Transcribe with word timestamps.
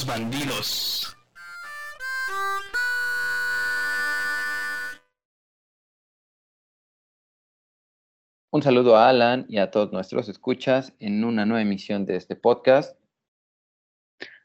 los 0.00 0.06
bandidos. 0.06 1.16
Un 8.50 8.62
saludo 8.62 8.96
a 8.96 9.08
Alan 9.08 9.44
y 9.48 9.58
a 9.58 9.70
todos 9.70 9.92
nuestros 9.92 10.28
escuchas 10.28 10.94
en 11.00 11.24
una 11.24 11.44
nueva 11.44 11.62
emisión 11.62 12.06
de 12.06 12.16
este 12.16 12.34
podcast. 12.34 12.98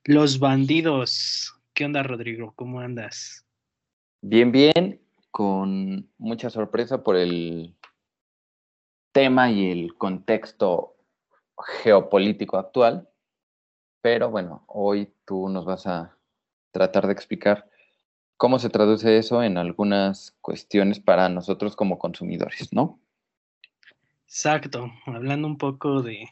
Los 0.04 0.40
bandidos. 0.40 1.54
¿Qué 1.74 1.86
onda, 1.86 2.04
Rodrigo? 2.04 2.54
¿Cómo 2.56 2.82
andas? 2.82 3.46
Bien, 4.22 4.52
bien, 4.52 5.02
con 5.32 6.10
mucha 6.18 6.50
sorpresa 6.50 7.04
por 7.04 7.16
el 7.16 7.76
tema 9.14 9.50
y 9.52 9.72
el 9.72 9.96
contexto 9.96 10.98
geopolítico 11.82 12.58
actual. 12.58 13.10
Pero 14.06 14.30
bueno, 14.30 14.64
hoy 14.68 15.12
tú 15.26 15.50
nos 15.50 15.66
vas 15.66 15.88
a 15.88 16.16
tratar 16.70 17.08
de 17.08 17.14
explicar 17.14 17.68
cómo 18.38 18.60
se 18.60 18.70
traduce 18.70 19.18
eso 19.18 19.42
en 19.42 19.58
algunas 19.58 20.38
cuestiones 20.42 21.00
para 21.00 21.28
nosotros 21.28 21.76
como 21.76 21.98
consumidores, 21.98 22.72
¿no? 22.72 23.00
Exacto, 24.28 24.92
hablando 25.08 25.48
un 25.48 25.58
poco 25.58 26.04
de, 26.04 26.30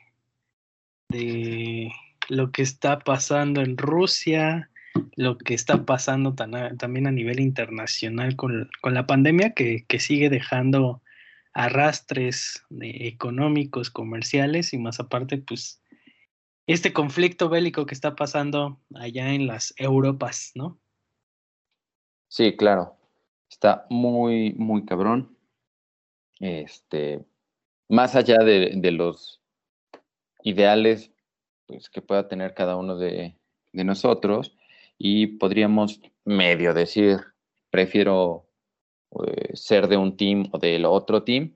de 1.09 1.91
lo 2.29 2.51
que 2.51 2.61
está 2.61 2.99
pasando 2.99 3.61
en 3.61 3.75
Rusia, 3.75 4.69
lo 5.15 5.39
que 5.39 5.55
está 5.55 5.83
pasando 5.83 6.35
también 6.35 7.07
a 7.07 7.11
nivel 7.11 7.39
internacional 7.39 8.35
con, 8.35 8.69
la 8.83 9.07
pandemia 9.07 9.55
que, 9.55 9.83
sigue 9.97 10.29
dejando 10.29 11.01
arrastres 11.55 12.63
económicos, 12.79 13.89
comerciales 13.89 14.73
y 14.73 14.77
más 14.77 14.99
aparte, 14.99 15.39
pues, 15.39 15.82
este 16.67 16.93
conflicto 16.93 17.49
bélico 17.49 17.85
que 17.85 17.93
está 17.93 18.15
pasando 18.15 18.79
allá 18.95 19.33
en 19.33 19.47
las 19.47 19.73
Europas, 19.77 20.51
¿no? 20.55 20.79
Sí, 22.29 22.55
claro. 22.55 22.97
Está 23.49 23.85
muy, 23.89 24.53
muy 24.53 24.85
cabrón. 24.85 25.37
Este, 26.39 27.23
más 27.89 28.15
allá 28.15 28.37
de, 28.39 28.91
los 28.91 29.41
ideales 30.43 31.11
pues, 31.67 31.89
que 31.89 32.01
pueda 32.01 32.27
tener 32.27 32.53
cada 32.53 32.75
uno 32.75 32.97
de, 32.97 33.37
nosotros, 33.73 34.55
y 34.99 35.27
podríamos 35.37 35.99
medio 36.25 36.73
decir, 36.73 37.19
prefiero 37.71 38.47
eh, 39.25 39.55
ser 39.55 39.87
de 39.87 39.97
un 39.97 40.15
team 40.15 40.47
o 40.51 40.59
del 40.59 40.85
otro 40.85 41.23
team. 41.23 41.55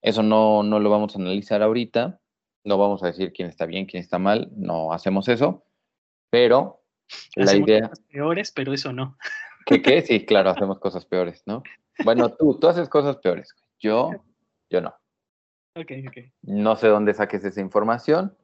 Eso 0.00 0.22
no, 0.22 0.62
no 0.62 0.78
lo 0.78 0.88
vamos 0.88 1.14
a 1.14 1.18
analizar 1.18 1.62
ahorita, 1.62 2.21
no 2.64 2.78
vamos 2.78 3.02
a 3.02 3.06
decir 3.06 3.32
quién 3.32 3.48
está 3.48 3.66
bien, 3.66 3.86
quién 3.86 4.02
está 4.02 4.18
mal, 4.18 4.50
no 4.56 4.92
hacemos 4.92 5.28
eso, 5.28 5.64
pero 6.30 6.82
la 7.36 7.54
idea... 7.56 7.88
Cosas 7.88 8.04
peores, 8.10 8.52
pero 8.52 8.72
eso 8.72 8.92
no. 8.92 9.16
¿Qué 9.66 9.82
qué? 9.82 10.02
Sí, 10.02 10.24
claro, 10.26 10.50
hacemos 10.50 10.78
cosas 10.78 11.04
peores, 11.04 11.42
¿no? 11.46 11.62
Bueno, 12.04 12.32
tú, 12.34 12.58
tú 12.58 12.68
haces 12.68 12.88
cosas 12.88 13.16
peores, 13.18 13.54
yo, 13.78 14.10
yo 14.70 14.80
no. 14.80 14.94
Ok, 15.76 15.90
ok. 16.08 16.16
No 16.42 16.76
sé 16.76 16.88
dónde 16.88 17.14
saques 17.14 17.44
esa 17.44 17.60
información, 17.60 18.36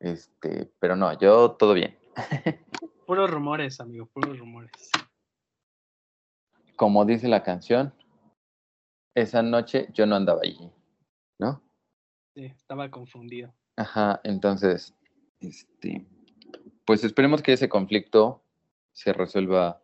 este, 0.00 0.70
pero 0.78 0.96
no, 0.96 1.18
yo 1.18 1.52
todo 1.52 1.74
bien. 1.74 1.96
puros 3.06 3.30
rumores, 3.30 3.80
amigo, 3.80 4.06
puros 4.06 4.38
rumores. 4.38 4.90
Como 6.76 7.04
dice 7.04 7.28
la 7.28 7.42
canción, 7.42 7.94
esa 9.14 9.42
noche 9.42 9.88
yo 9.92 10.06
no 10.06 10.16
andaba 10.16 10.40
allí, 10.42 10.70
¿no? 11.38 11.62
Estaba 12.34 12.90
confundido. 12.90 13.54
Ajá, 13.76 14.20
entonces, 14.24 14.94
este, 15.40 16.06
pues 16.84 17.04
esperemos 17.04 17.42
que 17.42 17.52
ese 17.52 17.68
conflicto 17.68 18.42
se 18.92 19.12
resuelva 19.12 19.82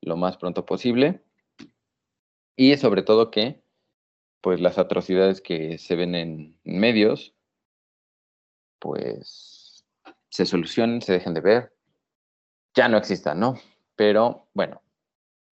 lo 0.00 0.16
más 0.16 0.36
pronto 0.36 0.66
posible 0.66 1.22
y 2.56 2.76
sobre 2.76 3.02
todo 3.02 3.30
que 3.30 3.62
pues 4.40 4.60
las 4.60 4.78
atrocidades 4.78 5.40
que 5.40 5.78
se 5.78 5.96
ven 5.96 6.14
en 6.14 6.56
medios, 6.62 7.34
pues 8.78 9.84
se 10.30 10.46
solucionen, 10.46 11.02
se 11.02 11.14
dejen 11.14 11.34
de 11.34 11.40
ver, 11.40 11.76
ya 12.74 12.88
no 12.88 12.98
existan, 12.98 13.40
¿no? 13.40 13.54
Pero 13.96 14.48
bueno, 14.54 14.82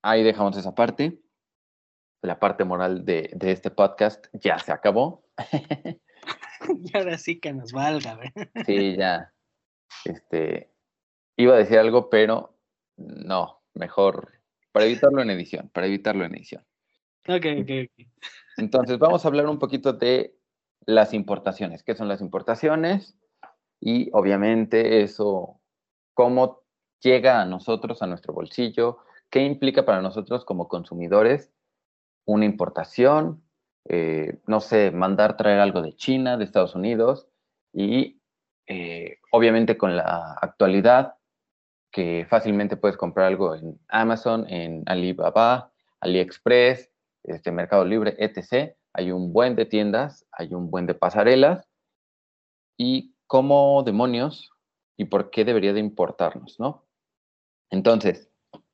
ahí 0.02 0.22
dejamos 0.22 0.56
esa 0.56 0.74
parte. 0.74 1.20
La 2.22 2.38
parte 2.38 2.64
moral 2.64 3.04
de, 3.04 3.36
este 3.40 3.70
podcast 3.70 4.26
ya 4.32 4.58
se 4.58 4.72
acabó. 4.72 5.24
y 6.84 6.96
ahora 6.96 7.18
sí 7.18 7.38
que 7.38 7.52
nos 7.52 7.72
valga, 7.72 8.16
¿verdad? 8.16 8.48
sí, 8.66 8.96
ya. 8.96 9.32
Este, 10.04 10.70
iba 11.36 11.54
a 11.54 11.58
decir 11.58 11.78
algo, 11.78 12.10
pero 12.10 12.58
no, 12.96 13.62
mejor 13.74 14.32
para 14.72 14.86
evitarlo 14.86 15.22
en 15.22 15.30
edición, 15.30 15.70
para 15.72 15.86
evitarlo 15.86 16.24
en 16.24 16.34
edición. 16.34 16.64
Ok, 17.28 17.46
ok, 17.60 17.70
ok. 17.84 18.06
Entonces, 18.56 18.98
vamos 18.98 19.24
a 19.24 19.28
hablar 19.28 19.46
un 19.46 19.60
poquito 19.60 19.92
de 19.92 20.36
las 20.84 21.14
importaciones. 21.14 21.84
¿Qué 21.84 21.94
son 21.94 22.08
las 22.08 22.20
importaciones? 22.20 23.16
Y 23.80 24.10
obviamente 24.12 25.02
eso, 25.02 25.60
cómo 26.12 26.64
llega 27.00 27.40
a 27.40 27.44
nosotros, 27.44 28.02
a 28.02 28.08
nuestro 28.08 28.32
bolsillo, 28.32 28.98
qué 29.30 29.44
implica 29.44 29.84
para 29.84 30.02
nosotros 30.02 30.44
como 30.44 30.66
consumidores 30.66 31.52
una 32.26 32.44
importación, 32.44 33.43
eh, 33.88 34.40
no 34.46 34.60
sé, 34.60 34.90
mandar 34.90 35.36
traer 35.36 35.60
algo 35.60 35.82
de 35.82 35.94
China, 35.94 36.36
de 36.36 36.44
Estados 36.44 36.74
Unidos, 36.74 37.28
y 37.72 38.20
eh, 38.66 39.18
obviamente 39.30 39.76
con 39.76 39.96
la 39.96 40.36
actualidad, 40.40 41.16
que 41.90 42.26
fácilmente 42.28 42.76
puedes 42.76 42.96
comprar 42.96 43.26
algo 43.26 43.54
en 43.54 43.78
Amazon, 43.88 44.46
en 44.48 44.82
Alibaba, 44.86 45.72
AliExpress, 46.00 46.90
este 47.22 47.52
Mercado 47.52 47.84
Libre, 47.84 48.16
etc. 48.18 48.74
Hay 48.92 49.12
un 49.12 49.32
buen 49.32 49.54
de 49.54 49.66
tiendas, 49.66 50.26
hay 50.32 50.54
un 50.54 50.70
buen 50.70 50.86
de 50.86 50.94
pasarelas 50.94 51.68
y 52.76 53.14
cómo 53.26 53.82
demonios 53.84 54.50
y 54.96 55.06
por 55.06 55.30
qué 55.30 55.44
debería 55.44 55.72
de 55.72 55.80
importarnos, 55.80 56.58
¿no? 56.58 56.84
Entonces. 57.70 58.30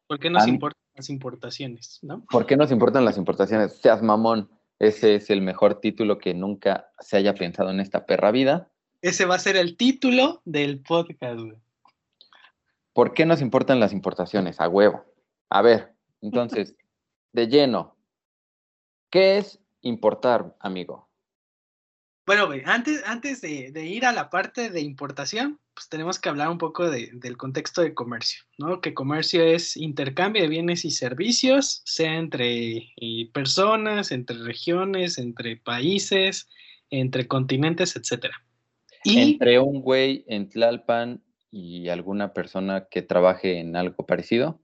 ¿Por 0.06 0.19
qué 0.19 0.31
nos 0.31 0.47
importan 0.47 0.82
las 0.94 1.10
importaciones, 1.10 1.98
no? 2.03 2.25
¿Por 2.31 2.47
qué 2.47 2.56
nos 2.56 2.72
importan 2.72 3.04
las 3.04 3.16
importaciones? 3.16 3.77
Seas 3.77 4.03
mamón. 4.03 4.50
Ese 4.80 5.14
es 5.14 5.30
el 5.30 5.42
mejor 5.42 5.80
título 5.80 6.18
que 6.18 6.34
nunca 6.34 6.91
se 6.98 7.16
haya 7.16 7.34
pensado 7.34 7.70
en 7.70 7.78
esta 7.78 8.06
perra 8.06 8.32
vida. 8.32 8.72
Ese 9.02 9.26
va 9.26 9.36
a 9.36 9.38
ser 9.38 9.56
el 9.56 9.76
título 9.76 10.42
del 10.44 10.80
podcast, 10.80 11.41
¿Por 12.92 13.14
qué 13.14 13.24
nos 13.24 13.41
importan 13.41 13.78
las 13.78 13.92
importaciones? 13.92 14.60
A 14.60 14.68
huevo. 14.68 15.04
A 15.48 15.62
ver, 15.62 15.94
entonces, 16.20 16.74
de 17.32 17.46
lleno, 17.46 17.96
¿Qué 19.10 19.38
es 19.38 19.60
importar, 19.82 20.56
amigo? 20.60 21.08
Bueno, 22.26 22.48
antes, 22.64 23.02
antes 23.04 23.41
de, 23.41 23.84
ir 23.84 24.06
a 24.06 24.12
la 24.12 24.30
parte 24.30 24.70
de 24.70 24.80
importación, 24.80 25.59
pues 25.75 25.88
tenemos 25.88 26.19
que 26.19 26.28
hablar 26.28 26.50
un 26.50 26.58
poco 26.58 26.91
del 26.91 27.36
contexto 27.36 27.82
de 27.82 27.94
comercio, 27.94 28.42
¿no? 28.58 28.81
Que 28.81 28.94
comercio 28.94 29.42
es 29.42 29.76
intercambio 29.76 30.42
de 30.42 30.48
bienes 30.48 30.84
y 30.84 30.91
servicios, 30.91 31.82
sea 31.84 32.16
entre 32.16 32.92
eh, 32.97 33.31
personas, 33.32 34.12
entre 34.12 34.38
regiones, 34.38 35.19
entre 35.19 35.56
países, 35.56 36.48
entre 36.91 37.26
continentes, 37.26 37.97
etcétera. 37.97 38.34
entre 39.04 39.59
un 39.59 39.80
güey 39.80 40.24
en 40.28 40.48
Tlalpan 40.48 41.22
y 41.50 41.89
alguna 41.89 42.33
persona 42.33 42.86
que 42.91 43.03
trabaje 43.03 43.59
en 43.59 43.77
algo 43.77 44.06
parecido 44.06 44.60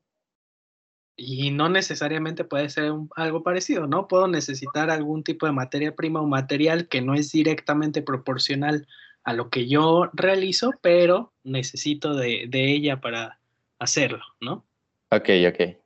y 1.16 1.50
no 1.50 1.70
necesariamente 1.70 2.44
puede 2.44 2.68
ser 2.68 2.92
algo 3.16 3.42
parecido, 3.42 3.86
¿no? 3.86 4.06
Puedo 4.06 4.28
necesitar 4.28 4.90
algún 4.90 5.24
tipo 5.24 5.46
de 5.46 5.52
materia 5.52 5.96
prima 5.96 6.20
o 6.20 6.26
material 6.26 6.88
que 6.88 7.00
no 7.00 7.14
es 7.14 7.32
directamente 7.32 8.02
proporcional 8.02 8.86
a 9.26 9.32
lo 9.32 9.50
que 9.50 9.66
yo 9.66 10.08
realizo, 10.12 10.70
pero 10.80 11.34
necesito 11.42 12.14
de, 12.14 12.48
ella 12.52 13.00
para 13.00 13.40
hacerlo, 13.80 14.24
¿no? 14.40 14.64
Ok, 15.10 15.28
ok. 15.48 15.76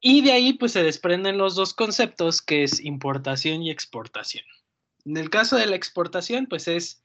Y 0.00 0.22
de 0.22 0.32
ahí 0.32 0.52
pues 0.52 0.72
se 0.72 0.84
desprenden 0.84 1.36
los 1.36 1.56
dos 1.56 1.74
conceptos 1.74 2.40
que 2.40 2.62
es 2.62 2.78
importación 2.78 3.64
y 3.64 3.72
exportación. 3.72 4.44
En 5.04 5.16
el 5.16 5.30
caso 5.30 5.56
de 5.56 5.66
la 5.66 5.74
exportación 5.74 6.46
pues 6.46 6.68
es 6.68 7.02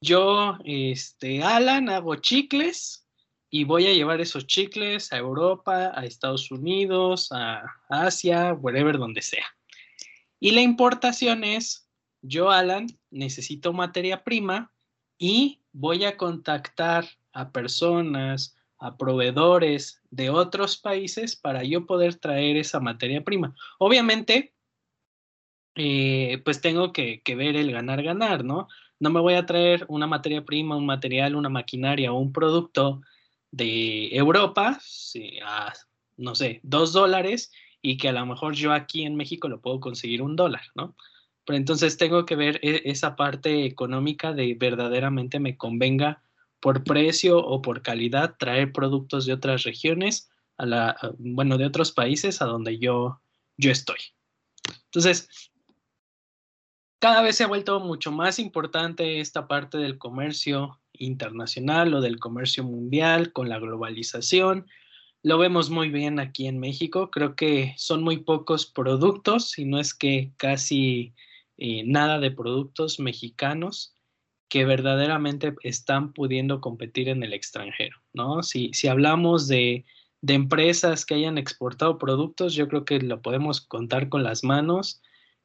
yo, 0.00 0.58
este, 0.64 1.44
Alan, 1.44 1.88
hago 1.88 2.16
chicles, 2.16 3.06
y 3.50 3.62
voy 3.62 3.86
a 3.86 3.92
llevar 3.92 4.20
esos 4.20 4.48
chicles 4.48 5.12
a 5.12 5.18
Europa, 5.18 5.92
a 5.94 6.04
Estados 6.04 6.50
Unidos, 6.50 7.30
a 7.30 7.62
Asia, 7.88 8.52
wherever 8.54 8.98
donde 8.98 9.22
sea. 9.22 9.46
Y 10.40 10.50
la 10.50 10.62
importación 10.62 11.44
es, 11.44 11.88
yo, 12.22 12.50
Alan, 12.50 12.88
necesito 13.12 13.72
materia 13.72 14.24
prima 14.24 14.72
y 15.18 15.60
voy 15.72 16.04
a 16.04 16.16
contactar 16.16 17.06
a 17.32 17.50
personas, 17.50 18.56
a 18.78 18.96
proveedores 18.96 20.02
de 20.10 20.30
otros 20.30 20.76
países 20.76 21.36
para 21.36 21.62
yo 21.62 21.86
poder 21.86 22.16
traer 22.16 22.56
esa 22.56 22.80
materia 22.80 23.22
prima. 23.22 23.54
Obviamente, 23.78 24.52
eh, 25.76 26.42
pues 26.44 26.60
tengo 26.60 26.92
que, 26.92 27.22
que 27.22 27.36
ver 27.36 27.56
el 27.56 27.70
ganar-ganar, 27.70 28.44
¿no? 28.44 28.68
No 28.98 29.10
me 29.10 29.20
voy 29.20 29.34
a 29.34 29.46
traer 29.46 29.86
una 29.88 30.06
materia 30.06 30.44
prima, 30.44 30.76
un 30.76 30.86
material, 30.86 31.36
una 31.36 31.48
maquinaria 31.48 32.12
o 32.12 32.18
un 32.18 32.32
producto 32.32 33.02
de 33.50 34.08
Europa 34.16 34.80
a, 35.44 35.72
no 36.16 36.34
sé, 36.34 36.60
dos 36.62 36.92
dólares 36.92 37.52
y 37.80 37.96
que 37.96 38.08
a 38.08 38.12
lo 38.12 38.26
mejor 38.26 38.54
yo 38.54 38.72
aquí 38.72 39.02
en 39.04 39.16
México 39.16 39.48
lo 39.48 39.60
puedo 39.60 39.80
conseguir 39.80 40.22
un 40.22 40.36
dólar, 40.36 40.62
¿no? 40.74 40.96
Pero 41.44 41.56
entonces 41.56 41.96
tengo 41.96 42.24
que 42.24 42.36
ver 42.36 42.60
e, 42.62 42.82
esa 42.84 43.16
parte 43.16 43.64
económica 43.64 44.32
de 44.32 44.54
verdaderamente 44.54 45.40
me 45.40 45.56
convenga 45.56 46.22
por 46.60 46.84
precio 46.84 47.38
o 47.38 47.60
por 47.60 47.82
calidad 47.82 48.36
traer 48.38 48.72
productos 48.72 49.26
de 49.26 49.32
otras 49.32 49.64
regiones, 49.64 50.30
a 50.58 50.66
la, 50.66 50.96
bueno, 51.18 51.58
de 51.58 51.66
otros 51.66 51.90
países 51.90 52.40
a 52.40 52.44
donde 52.44 52.78
yo, 52.78 53.20
yo 53.56 53.70
estoy. 53.70 53.98
Entonces, 54.84 55.28
cada 57.00 57.20
vez 57.22 57.36
se 57.36 57.42
ha 57.42 57.48
vuelto 57.48 57.80
mucho 57.80 58.12
más 58.12 58.38
importante 58.38 59.18
esta 59.18 59.48
parte 59.48 59.76
del 59.78 59.98
comercio 59.98 60.78
internacional 60.92 61.94
o 61.94 62.00
del 62.00 62.20
comercio 62.20 62.62
mundial 62.62 63.32
con 63.32 63.48
la 63.48 63.58
globalización. 63.58 64.68
Lo 65.24 65.36
vemos 65.38 65.68
muy 65.68 65.88
bien 65.88 66.20
aquí 66.20 66.46
en 66.46 66.60
México. 66.60 67.10
Creo 67.10 67.34
que 67.34 67.74
son 67.76 68.04
muy 68.04 68.18
pocos 68.18 68.66
productos, 68.66 69.50
si 69.50 69.64
no 69.64 69.80
es 69.80 69.94
que 69.94 70.30
casi 70.36 71.12
eh, 71.64 71.84
nada 71.86 72.18
de 72.18 72.32
productos 72.32 72.98
mexicanos 72.98 73.94
que 74.48 74.64
verdaderamente 74.64 75.54
están 75.62 76.12
pudiendo 76.12 76.60
competir 76.60 77.08
en 77.08 77.22
el 77.22 77.32
extranjero, 77.32 77.98
¿no? 78.12 78.42
Si, 78.42 78.72
si 78.72 78.88
hablamos 78.88 79.46
de, 79.46 79.84
de 80.22 80.34
empresas 80.34 81.06
que 81.06 81.14
hayan 81.14 81.38
exportado 81.38 81.98
productos, 81.98 82.54
yo 82.54 82.66
creo 82.66 82.84
que 82.84 82.98
lo 82.98 83.22
podemos 83.22 83.60
contar 83.60 84.08
con 84.08 84.24
las 84.24 84.42
manos. 84.42 85.02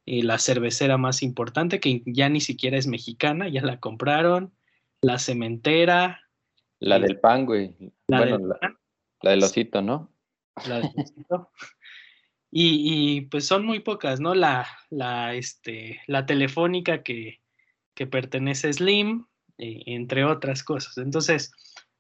Eh, 0.08 0.24
la 0.24 0.40
cervecera 0.40 0.98
más 0.98 1.22
importante, 1.22 1.80
que 1.80 2.02
ya 2.08 2.30
ni 2.30 2.42
siquiera 2.42 2.80
es 2.80 2.88
mexicana, 2.88 3.48
ya 3.48 3.62
la 3.62 3.80
compraron. 3.80 4.52
La 5.02 5.20
cementera. 5.20 6.22
La 6.80 6.98
eh, 6.98 7.02
del 7.02 7.20
pan, 7.20 7.46
güey. 7.46 7.76
La, 8.08 8.26
del, 8.26 8.42
la, 9.22 9.32
del 9.32 9.44
osito, 9.44 9.84
¿no? 9.84 10.12
La 10.68 10.80
del 10.80 10.94
osito. 10.98 11.52
y, 12.50 13.22
pues 13.22 13.46
son 13.46 13.66
muy 13.66 13.80
pocas, 13.80 14.20
¿no? 14.20 14.34
La, 14.34 14.68
la, 14.90 15.34
este, 15.36 16.02
la 16.08 16.26
telefónica 16.26 17.04
que, 17.04 17.42
que 17.94 18.08
pertenece 18.08 18.70
a 18.70 18.74
Slim, 18.74 19.26
eh, 19.58 19.84
entre 19.88 20.24
otras 20.24 20.64
cosas. 20.64 20.98
Entonces, 20.98 21.52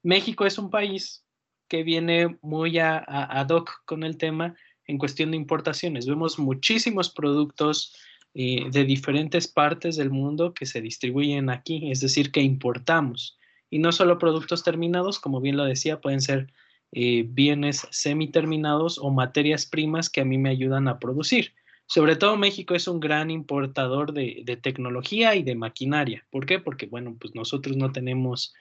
México 0.04 0.46
es 0.46 0.58
un 0.58 0.70
país 0.70 1.26
que 1.68 1.84
viene 1.84 2.38
muy 2.42 2.80
a, 2.80 2.98
ad 3.00 3.50
hoc 3.50 3.84
con 3.86 4.04
el 4.04 4.18
tema 4.18 4.56
en 4.86 4.98
cuestión 4.98 5.32
de 5.32 5.38
importaciones. 5.38 6.06
Vemos 6.06 6.40
muchísimos 6.40 7.10
productos 7.10 7.94
eh, 8.34 8.70
de 8.72 8.86
diferentes 8.86 9.48
partes 9.48 9.98
del 9.98 10.12
mundo 10.12 10.54
que 10.54 10.66
se 10.66 10.82
distribuyen 10.82 11.50
aquí, 11.50 11.92
es 11.92 12.00
decir, 12.00 12.32
que 12.32 12.42
importamos. 12.42 13.38
Y 13.70 13.80
no 13.80 13.92
solo 13.92 14.18
productos 14.18 14.64
terminados, 14.64 15.20
como 15.20 15.42
bien 15.42 15.58
lo 15.58 15.66
decía, 15.66 16.00
pueden 16.00 16.22
ser 16.22 16.54
eh, 16.92 17.26
bienes 17.28 17.88
semiterminados 17.92 18.98
o 18.98 19.12
materias 19.12 19.66
primas 19.66 20.10
que 20.10 20.22
a 20.22 20.26
mí 20.26 20.38
me 20.38 20.50
ayudan 20.50 20.88
a 20.88 21.00
producir. 21.00 21.54
Sobre 21.86 22.16
todo 22.16 22.38
México 22.38 22.76
es 22.76 22.88
un 22.88 23.00
gran 23.00 23.32
importador 23.32 24.14
de, 24.14 24.60
tecnología 24.62 25.36
y 25.36 25.44
de 25.44 25.56
maquinaria. 25.56 26.26
¿Por 26.30 26.46
qué? 26.46 26.60
Porque, 26.60 26.86
bueno, 26.86 27.16
pues 27.20 27.34
nosotros 27.34 27.78
no 27.78 27.92
tenemos 27.92 28.54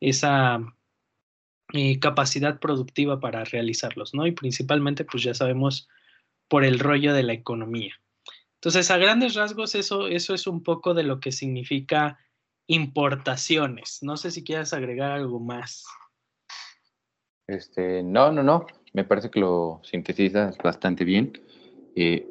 esa 0.00 0.60
eh, 1.72 1.98
capacidad 1.98 2.60
productiva 2.60 3.20
para 3.20 3.44
realizarlos, 3.44 4.12
¿no? 4.14 4.26
Y 4.26 4.32
principalmente, 4.32 5.04
pues 5.04 5.22
ya 5.22 5.32
sabemos 5.32 5.88
por 6.48 6.64
el 6.64 6.78
rollo 6.78 7.14
de 7.14 7.22
la 7.22 7.32
economía. 7.32 7.94
Entonces, 8.56 8.90
a 8.90 8.98
grandes 8.98 9.34
rasgos, 9.34 9.74
eso, 9.74 10.06
eso 10.08 10.34
es 10.34 10.46
un 10.46 10.62
poco 10.62 10.92
de 10.92 11.04
lo 11.04 11.20
que 11.20 11.32
significa 11.32 12.18
importaciones. 12.66 13.98
No 14.02 14.16
sé 14.16 14.30
si 14.30 14.44
quieras 14.44 14.72
agregar 14.72 15.12
algo 15.12 15.40
más. 15.40 15.84
Este, 17.46 18.02
no, 18.02 18.32
no, 18.32 18.42
no. 18.42 18.66
Me 18.92 19.04
parece 19.04 19.30
que 19.30 19.40
lo 19.40 19.80
sintetizas 19.82 20.56
bastante 20.58 21.04
bien. 21.04 21.32
Eh, 21.96 22.26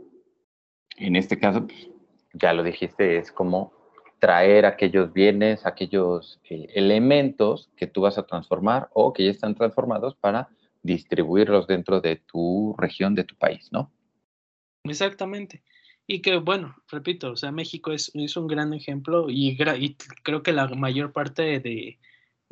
en 0.98 1.16
este 1.16 1.40
caso, 1.40 1.68
pues, 1.68 1.90
ya 2.34 2.54
lo 2.54 2.64
dijiste, 2.64 3.18
es 3.18 3.32
como 3.32 3.74
traer 4.20 4.66
aquellos 4.66 5.12
bienes, 5.12 5.66
aquellos 5.66 6.40
eh, 6.50 6.68
elementos 6.74 7.70
que 7.76 7.88
tú 7.88 8.02
vas 8.02 8.18
a 8.18 8.26
transformar 8.26 8.90
o 8.94 9.12
que 9.12 9.26
ya 9.26 9.32
están 9.32 9.54
transformados 9.54 10.16
para 10.16 10.50
distribuirlos 10.82 11.68
dentro 11.68 12.02
de 12.02 12.18
tu 12.18 12.76
región, 12.78 13.16
de 13.16 13.24
tu 13.26 13.36
país, 13.36 13.70
¿no? 13.72 13.92
Exactamente. 14.86 15.64
Y 16.08 16.22
que, 16.22 16.38
bueno, 16.38 16.76
repito, 16.90 17.32
o 17.32 17.38
sea, 17.38 17.52
México 17.52 17.92
es, 17.92 18.12
es 18.14 18.36
un 18.36 18.48
gran 18.48 18.74
ejemplo 18.74 19.30
y, 19.30 19.58
y, 19.78 19.98
creo 20.24 20.44
que 20.44 20.52
la 20.52 20.68
mayor 20.68 21.14
parte 21.14 21.60
de, 21.60 22.00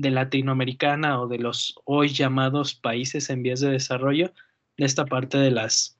de 0.01 0.11
Latinoamericana 0.11 1.21
o 1.21 1.27
de 1.27 1.39
los 1.39 1.75
hoy 1.85 2.09
llamados 2.09 2.75
países 2.75 3.29
en 3.29 3.43
vías 3.43 3.59
de 3.59 3.69
desarrollo, 3.69 4.33
de 4.77 4.85
esta 4.85 5.05
parte 5.05 5.37
de 5.37 5.51
las 5.51 5.97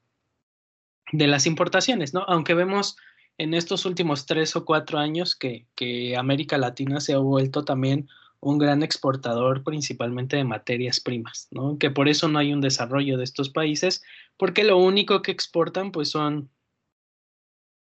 de 1.11 1.27
las 1.27 1.45
importaciones, 1.45 2.13
¿no? 2.13 2.23
Aunque 2.27 2.53
vemos 2.53 2.95
en 3.37 3.53
estos 3.53 3.85
últimos 3.85 4.25
tres 4.25 4.55
o 4.55 4.65
cuatro 4.65 4.97
años 4.97 5.35
que, 5.35 5.67
que 5.75 6.15
América 6.15 6.57
Latina 6.57 7.01
se 7.01 7.13
ha 7.13 7.17
vuelto 7.17 7.65
también 7.65 8.07
un 8.39 8.57
gran 8.57 8.81
exportador 8.81 9.63
principalmente 9.63 10.35
de 10.37 10.43
materias 10.43 10.99
primas, 10.99 11.47
¿no? 11.51 11.77
Que 11.77 11.91
por 11.91 12.09
eso 12.09 12.27
no 12.27 12.39
hay 12.39 12.53
un 12.53 12.61
desarrollo 12.61 13.17
de 13.17 13.23
estos 13.23 13.49
países, 13.49 14.03
porque 14.37 14.63
lo 14.63 14.77
único 14.77 15.21
que 15.21 15.31
exportan 15.31 15.91
pues 15.91 16.09
son, 16.09 16.49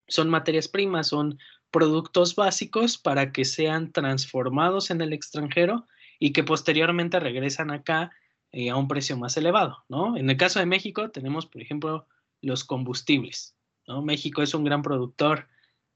son 0.08 0.30
materias 0.30 0.68
primas, 0.68 1.08
son 1.08 1.38
productos 1.70 2.36
básicos 2.36 2.96
para 2.96 3.32
que 3.32 3.44
sean 3.44 3.92
transformados 3.92 4.90
en 4.90 5.02
el 5.02 5.12
extranjero 5.12 5.86
y 6.18 6.32
que 6.32 6.44
posteriormente 6.44 7.20
regresan 7.20 7.70
acá 7.70 8.10
eh, 8.52 8.70
a 8.70 8.76
un 8.76 8.88
precio 8.88 9.16
más 9.16 9.36
elevado, 9.36 9.84
¿no? 9.88 10.16
En 10.16 10.30
el 10.30 10.36
caso 10.36 10.60
de 10.60 10.66
México 10.66 11.10
tenemos, 11.10 11.46
por 11.46 11.60
ejemplo, 11.60 12.06
los 12.42 12.64
combustibles. 12.64 13.56
¿no? 13.86 14.02
México 14.02 14.42
es 14.42 14.54
un 14.54 14.64
gran 14.64 14.82
productor 14.82 15.48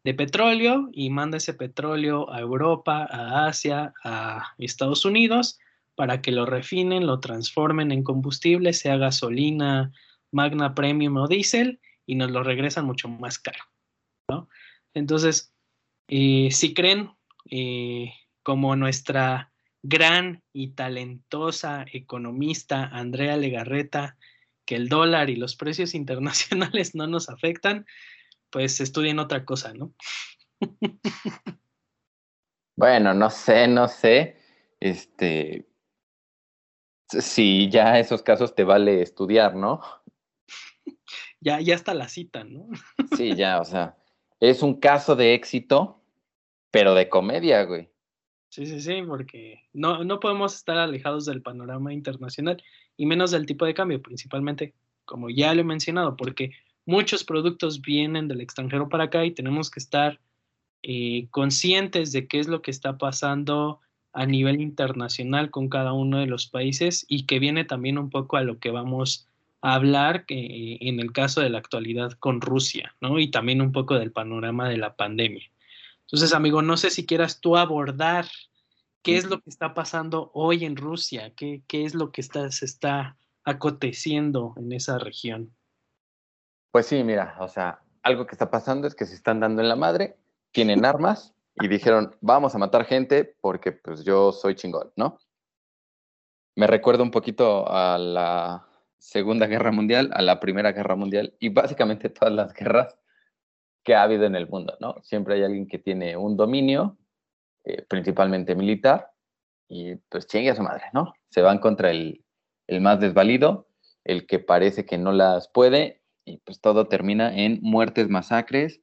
de 0.05 0.15
petróleo 0.15 0.89
y 0.93 1.11
manda 1.11 1.37
ese 1.37 1.55
petróleo 1.55 2.31
a 2.33 2.41
Europa, 2.41 3.07
a 3.11 3.47
Asia, 3.47 3.93
a 4.05 4.55
Estados 4.59 5.05
Unidos 5.05 5.59
para 5.95 6.23
que 6.23 6.33
lo 6.33 6.47
refinen, 6.47 7.07
lo 7.07 7.21
transformen 7.21 7.93
en 7.93 8.03
combustible, 8.03 8.73
sea 8.73 8.97
gasolina, 8.97 9.93
magna 10.33 10.75
premium 10.75 11.17
o 11.19 11.29
diésel 11.29 11.81
y 12.07 12.15
nos 12.15 12.31
lo 12.31 12.43
regresan 12.43 12.87
mucho 12.87 13.09
más 13.09 13.39
caro. 13.39 13.62
¿no? 14.29 14.49
Entonces, 14.95 15.53
eh, 16.09 16.49
si 16.50 16.73
creen 16.73 17.11
eh, 17.50 18.12
como 18.43 18.75
nuestra 18.77 19.50
gran 19.83 20.43
y 20.53 20.73
talentosa 20.73 21.85
economista 21.91 22.85
Andrea 22.85 23.37
Legarreta 23.37 24.17
que 24.71 24.77
el 24.77 24.89
dólar 24.89 25.31
y 25.31 25.37
los 25.37 25.57
precios 25.57 25.95
internacionales 25.97 26.95
no 26.95 27.07
nos 27.07 27.29
afectan, 27.29 27.87
pues 28.51 28.81
estudien 28.81 29.19
otra 29.19 29.45
cosa, 29.45 29.75
¿no? 29.75 29.93
bueno, 32.77 33.15
no 33.15 33.31
sé, 33.31 33.67
no 33.67 33.89
sé. 33.89 34.37
Este, 34.79 35.69
si 37.09 37.69
ya 37.69 37.99
esos 37.99 38.23
casos 38.23 38.55
te 38.55 38.65
vale 38.65 39.03
estudiar, 39.03 39.57
¿no? 39.57 39.81
ya, 41.41 41.61
ya 41.61 41.75
está 41.75 41.93
la 41.93 42.09
cita, 42.09 42.45
¿no? 42.45 42.69
sí, 43.17 43.35
ya, 43.35 43.61
o 43.61 43.65
sea, 43.65 43.97
es 44.39 44.63
un 44.63 44.79
caso 44.79 45.17
de 45.17 45.35
éxito, 45.35 46.03
pero 46.71 46.95
de 46.95 47.09
comedia, 47.09 47.65
güey. 47.65 47.91
Sí, 48.50 48.66
sí, 48.66 48.80
sí, 48.80 49.02
porque 49.07 49.62
no, 49.73 50.02
no 50.02 50.19
podemos 50.19 50.57
estar 50.57 50.76
alejados 50.76 51.25
del 51.25 51.40
panorama 51.40 51.92
internacional 51.92 52.61
y 52.97 53.07
menos 53.07 53.30
del 53.30 53.47
tipo 53.47 53.64
de 53.64 53.75
cambio, 53.75 54.02
principalmente, 54.02 54.75
como 55.04 55.30
ya 55.30 55.54
lo 55.54 55.61
he 55.61 55.64
mencionado, 55.64 56.16
porque 56.16 56.50
muchos 56.85 57.23
productos 57.23 57.80
vienen 57.80 58.26
del 58.26 58.40
extranjero 58.40 58.88
para 58.88 59.04
acá 59.04 59.25
y 59.25 59.30
tenemos 59.30 59.71
que 59.71 59.78
estar 59.78 60.19
eh, 60.83 61.28
conscientes 61.30 62.11
de 62.11 62.26
qué 62.26 62.40
es 62.40 62.49
lo 62.49 62.61
que 62.61 62.73
está 62.73 62.99
pasando 62.99 63.80
a 64.12 64.26
nivel 64.26 64.61
internacional 64.61 65.50
con 65.50 65.69
cada 65.69 65.92
uno 65.92 66.19
de 66.19 66.26
los 66.26 66.49
países 66.49 67.07
y 67.09 67.26
que 67.26 67.38
viene 67.38 67.64
también 67.64 67.99
un 67.99 68.11
poco 68.11 68.37
a 68.37 68.42
lo 68.42 68.59
que 68.59 68.71
vamos 68.71 69.28
a 69.62 69.75
hablar 69.75 70.26
que, 70.26 70.78
en 70.80 70.99
el 70.99 71.12
caso 71.12 71.40
de 71.40 71.50
la 71.50 71.59
actualidad 71.59 72.12
con 72.12 72.40
Rusia, 72.40 72.97
¿no? 73.00 73.21
Y 73.21 73.30
también 73.30 73.61
un 73.61 73.71
poco 73.71 73.97
del 73.97 74.11
panorama 74.11 74.69
de 74.69 74.78
la 74.78 74.97
pandemia. 74.97 75.45
Entonces, 76.12 76.35
amigo, 76.35 76.61
no 76.61 76.76
sé 76.76 76.90
si 76.90 77.07
quieras 77.07 77.40
tú 77.40 77.57
abordar 77.57 78.26
qué 79.02 79.17
es 79.17 79.29
lo 79.29 79.40
que 79.40 79.50
está 79.50 79.75
pasando 79.75 80.31
hoy 80.35 80.64
en 80.64 80.76
Rusia, 80.76 81.33
qué, 81.37 81.62
qué 81.69 81.85
es 81.85 81.95
lo 81.95 82.11
que 82.11 82.21
está, 82.21 82.50
se 82.50 82.64
está 82.64 83.17
aconteciendo 83.45 84.55
en 84.57 84.73
esa 84.73 84.99
región. 84.99 85.55
Pues 86.73 86.87
sí, 86.87 87.02
mira, 87.05 87.37
o 87.40 87.49
sea, 87.49 87.81
algo 88.02 88.26
que 88.26 88.35
está 88.35 88.50
pasando 88.50 88.87
es 88.87 88.95
que 88.95 89.07
se 89.07 89.14
están 89.14 89.40
dando 89.40 89.62
en 89.62 89.69
la 89.69 89.76
madre, 89.76 90.17
tienen 90.52 90.85
armas 90.85 91.35
y 91.55 91.69
dijeron, 91.69 92.17
vamos 92.21 92.55
a 92.55 92.59
matar 92.59 92.85
gente 92.85 93.37
porque 93.40 93.73
pues 93.73 94.05
yo 94.05 94.33
soy 94.33 94.55
chingón, 94.55 94.93
¿no? 94.97 95.19
Me 96.57 96.67
recuerdo 96.67 97.02
un 97.02 97.11
poquito 97.11 97.71
a 97.71 97.99
la 97.99 98.67
Segunda 98.99 99.47
Guerra 99.47 99.73
Mundial, 99.73 100.11
a 100.12 100.23
la 100.23 100.40
Primera 100.40 100.73
Guerra 100.73 100.97
Mundial 100.97 101.35
y 101.38 101.49
básicamente 101.49 102.09
todas 102.11 102.35
las 102.35 102.52
guerras 102.52 102.97
que 103.85 103.95
ha 103.95 104.03
habido 104.03 104.25
en 104.25 104.37
el 104.37 104.49
mundo, 104.49 104.77
¿no? 104.81 104.97
Siempre 105.03 105.35
hay 105.35 105.43
alguien 105.43 105.67
que 105.67 105.79
tiene 105.79 106.17
un 106.17 106.37
dominio, 106.37 106.99
eh, 107.65 107.83
principalmente 107.89 108.55
militar, 108.55 109.11
y 109.69 109.97
pues 110.09 110.27
chingue 110.27 110.51
a 110.51 110.57
su 110.57 110.63
madre, 110.63 110.85
¿no? 110.93 111.15
Se 111.31 111.43
van 111.43 111.59
contra 111.59 111.91
el, 111.91 112.25
el 112.67 112.81
más 112.81 113.01
desvalido, 113.01 113.69
el 114.05 114.27
que 114.27 114.39
parece 114.39 114.85
que 114.85 114.99
no 114.99 115.13
las 115.13 115.49
puede, 115.49 116.03
y 116.25 116.39
pues 116.39 116.61
todo 116.61 116.89
termina 116.89 117.37
en 117.37 117.59
muertes, 117.63 118.09
masacres 118.09 118.81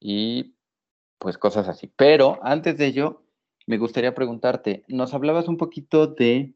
y 0.00 0.56
pues 1.18 1.38
cosas 1.38 1.68
así. 1.68 1.92
Pero 1.96 2.38
antes 2.42 2.76
de 2.78 2.86
ello, 2.86 3.24
me 3.66 3.78
gustaría 3.78 4.14
preguntarte, 4.14 4.84
nos 4.88 5.14
hablabas 5.14 5.48
un 5.48 5.56
poquito 5.56 6.06
de 6.06 6.54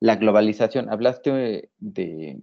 la 0.00 0.16
globalización, 0.16 0.90
hablaste 0.90 1.70
de, 1.78 2.40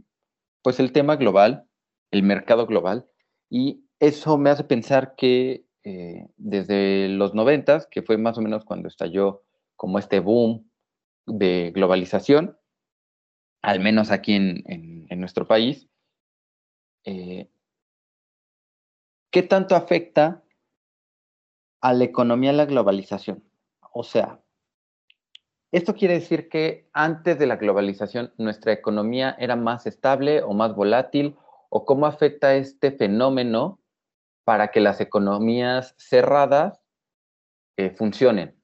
pues 0.62 0.80
el 0.80 0.92
tema 0.92 1.16
global, 1.16 1.66
el 2.12 2.24
mercado 2.24 2.66
global, 2.66 3.10
y 3.50 3.86
eso 4.00 4.38
me 4.38 4.50
hace 4.50 4.64
pensar 4.64 5.16
que 5.16 5.66
eh, 5.84 6.28
desde 6.38 7.10
los 7.10 7.34
noventas, 7.34 7.88
que 7.88 8.02
fue 8.02 8.18
más 8.18 8.38
o 8.38 8.42
menos 8.42 8.66
cuando 8.66 8.88
estalló 8.88 9.44
como 9.76 10.00
este 10.00 10.20
boom 10.20 10.70
de 11.26 11.72
globalización, 11.74 12.58
al 13.62 13.80
menos 13.80 14.12
aquí 14.12 14.34
en, 14.36 15.08
nuestro 15.20 15.48
país, 15.48 15.90
eh, 17.04 17.50
¿qué 19.32 19.44
tanto 19.44 19.76
afecta 19.76 20.44
a 21.82 21.94
la 21.94 22.06
economía 22.06 22.54
la 22.54 22.66
globalización? 22.66 23.44
O 23.92 24.04
sea, 24.04 24.42
¿esto 25.72 25.94
quiere 25.94 26.16
decir 26.16 26.48
que 26.48 26.90
antes 26.94 27.38
de 27.38 27.48
la 27.48 27.58
globalización 27.58 28.34
nuestra 28.38 28.72
economía 28.72 29.36
era 29.40 29.58
más 29.58 29.88
estable 29.88 30.42
o 30.42 30.54
más 30.54 30.74
volátil? 30.74 31.36
¿O 31.70 31.86
cómo 31.86 32.06
afecta 32.06 32.56
este 32.56 32.92
fenómeno 32.92 33.80
para 34.50 34.72
que 34.72 34.80
las 34.80 35.00
economías 35.00 35.94
cerradas 36.00 36.80
eh, 37.78 37.92
funcionen? 37.92 38.56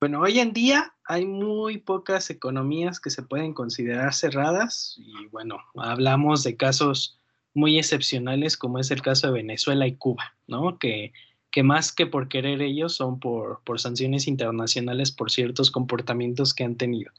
Bueno, 0.00 0.22
hoy 0.22 0.40
en 0.40 0.54
día 0.54 0.94
hay 1.04 1.26
muy 1.26 1.76
pocas 1.76 2.30
economías 2.30 2.98
que 2.98 3.10
se 3.10 3.22
pueden 3.22 3.52
considerar 3.52 4.14
cerradas 4.14 4.94
y 4.96 5.26
bueno, 5.26 5.58
hablamos 5.74 6.44
de 6.44 6.56
casos 6.56 7.20
muy 7.52 7.78
excepcionales 7.78 8.56
como 8.56 8.78
es 8.78 8.90
el 8.90 9.02
caso 9.02 9.26
de 9.26 9.34
Venezuela 9.34 9.86
y 9.86 9.96
Cuba, 9.96 10.34
¿no? 10.46 10.78
Que, 10.78 11.12
que 11.50 11.62
más 11.62 11.92
que 11.92 12.06
por 12.06 12.28
querer 12.28 12.62
ellos 12.62 12.94
son 12.94 13.20
por, 13.20 13.60
por 13.64 13.82
sanciones 13.82 14.26
internacionales 14.26 15.12
por 15.12 15.30
ciertos 15.30 15.70
comportamientos 15.70 16.54
que 16.54 16.64
han 16.64 16.76
tenido. 16.76 17.12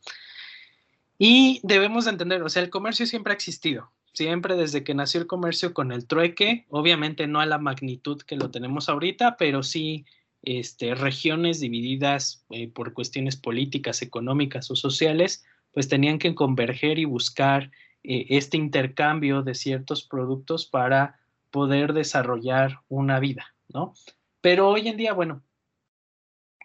Y 1.20 1.60
debemos 1.62 2.08
entender, 2.08 2.42
o 2.42 2.50
sea, 2.50 2.64
el 2.64 2.72
comercio 2.72 3.06
siempre 3.06 3.34
ha 3.34 3.36
existido, 3.36 3.92
siempre 4.14 4.56
desde 4.56 4.84
que 4.84 4.94
nació 4.94 5.20
el 5.20 5.28
comercio 5.28 5.74
con 5.74 5.92
el 5.92 6.08
trueque, 6.08 6.66
obviamente 6.70 7.28
no 7.28 7.40
a 7.40 7.46
la 7.46 7.58
magnitud 7.58 8.22
que 8.22 8.36
lo 8.36 8.52
tenemos 8.52 8.88
ahorita, 8.88 9.38
pero 9.38 9.64
sí 9.64 10.06
este, 10.44 10.94
regiones 10.94 11.60
divididas 11.60 12.46
eh, 12.52 12.68
por 12.68 12.94
cuestiones 12.94 13.36
políticas, 13.36 14.02
económicas 14.02 14.70
o 14.70 14.76
sociales, 14.76 15.44
pues 15.72 15.88
tenían 15.88 16.20
que 16.20 16.36
converger 16.36 17.00
y 17.00 17.06
buscar 17.06 17.72
eh, 18.04 18.28
este 18.30 18.58
intercambio 18.58 19.42
de 19.42 19.56
ciertos 19.56 20.04
productos 20.04 20.68
para 20.68 21.20
poder 21.50 21.94
desarrollar 21.94 22.82
una 22.90 23.20
vida, 23.20 23.56
¿no? 23.70 23.94
Pero 24.42 24.70
hoy 24.70 24.88
en 24.88 24.98
día, 24.98 25.14
bueno, 25.14 25.42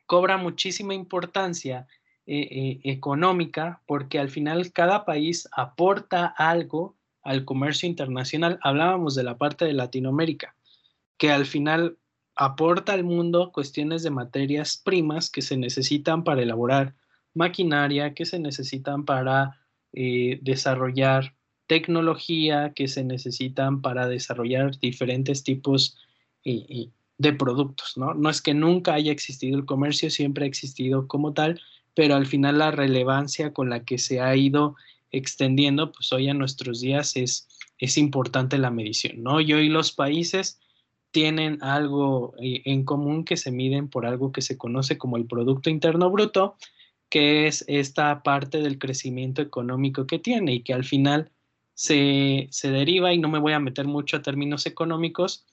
cobra 0.07 0.37
muchísima 0.37 0.95
importancia 0.95 1.87
eh, 2.27 2.81
económica 2.85 3.81
porque 3.87 4.19
al 4.19 4.29
final 4.29 4.73
cada 4.73 5.07
país 5.07 5.49
aporta 5.53 6.27
algo 6.27 6.98
al 7.29 7.45
comercio 7.45 7.87
internacional. 7.87 8.59
Hablábamos 8.63 9.15
de 9.15 9.23
la 9.23 9.37
parte 9.37 9.67
de 9.67 9.75
Latinoamérica, 9.75 10.57
que 11.19 11.31
al 11.31 11.45
final 11.45 11.99
aporta 12.35 12.95
al 12.95 13.05
mundo 13.05 13.53
cuestiones 13.53 14.03
de 14.03 14.11
materias 14.11 14.81
primas 14.83 15.29
que 15.29 15.43
se 15.43 15.59
necesitan 15.59 16.25
para 16.25 16.43
elaborar 16.43 16.95
maquinaria, 17.35 18.15
que 18.15 18.25
se 18.25 18.39
necesitan 18.39 19.05
para 19.05 19.61
eh, 19.93 20.39
desarrollar 20.41 21.35
tecnología, 21.67 22.73
que 22.75 22.89
se 22.89 23.05
necesitan 23.05 23.83
para 23.83 24.09
desarrollar 24.09 24.79
diferentes 24.79 25.45
tipos 25.45 25.99
de 26.45 27.33
productos, 27.35 27.99
¿no? 27.99 28.15
No 28.15 28.31
es 28.31 28.41
que 28.41 28.55
nunca 28.55 28.95
haya 28.95 29.13
existido 29.13 29.59
el 29.59 29.67
comercio, 29.67 30.09
siempre 30.09 30.45
ha 30.45 30.49
existido 30.49 31.07
como 31.07 31.35
tal, 31.35 31.61
pero 31.95 32.15
al 32.15 32.25
final 32.25 32.57
la 32.57 32.71
relevancia 32.71 33.53
con 33.53 33.69
la 33.69 33.85
que 33.85 33.99
se 33.99 34.23
ha 34.23 34.35
ido 34.35 34.77
extendiendo, 35.11 35.93
pues 35.93 36.13
hoy 36.13 36.29
a 36.29 36.35
nuestros 36.35 36.81
días 36.81 37.17
es, 37.17 37.49
es 37.79 37.99
importante 37.99 38.59
la 38.59 38.71
medición, 38.71 39.23
¿no? 39.23 39.41
Y 39.41 39.53
hoy 39.53 39.69
los 39.69 39.93
países 39.93 40.61
tienen 41.11 41.63
algo 41.63 42.35
eh, 42.41 42.63
en 42.65 42.85
común 42.85 43.25
que 43.25 43.37
se 43.37 43.51
miden 43.51 43.89
por 43.89 44.07
algo 44.07 44.33
que 44.33 44.43
se 44.43 44.59
conoce 44.59 44.99
como 44.99 45.17
el 45.17 45.27
Producto 45.27 45.71
Interno 45.71 46.11
Bruto, 46.11 46.57
que 47.09 47.47
es 47.47 47.65
esta 47.69 48.23
parte 48.23 48.59
del 48.59 48.79
crecimiento 48.79 49.41
económico 49.41 50.07
que 50.07 50.19
tiene 50.19 50.55
y 50.55 50.63
que 50.63 50.75
al 50.75 50.85
final 50.85 51.33
se, 51.75 52.49
deriva, 52.65 53.15
y 53.15 53.19
no 53.19 53.29
me 53.29 53.39
voy 53.39 53.53
a 53.53 53.61
meter 53.61 53.87
mucho 53.87 54.17
a 54.17 54.23
términos 54.23 54.67
económicos, 54.67 55.47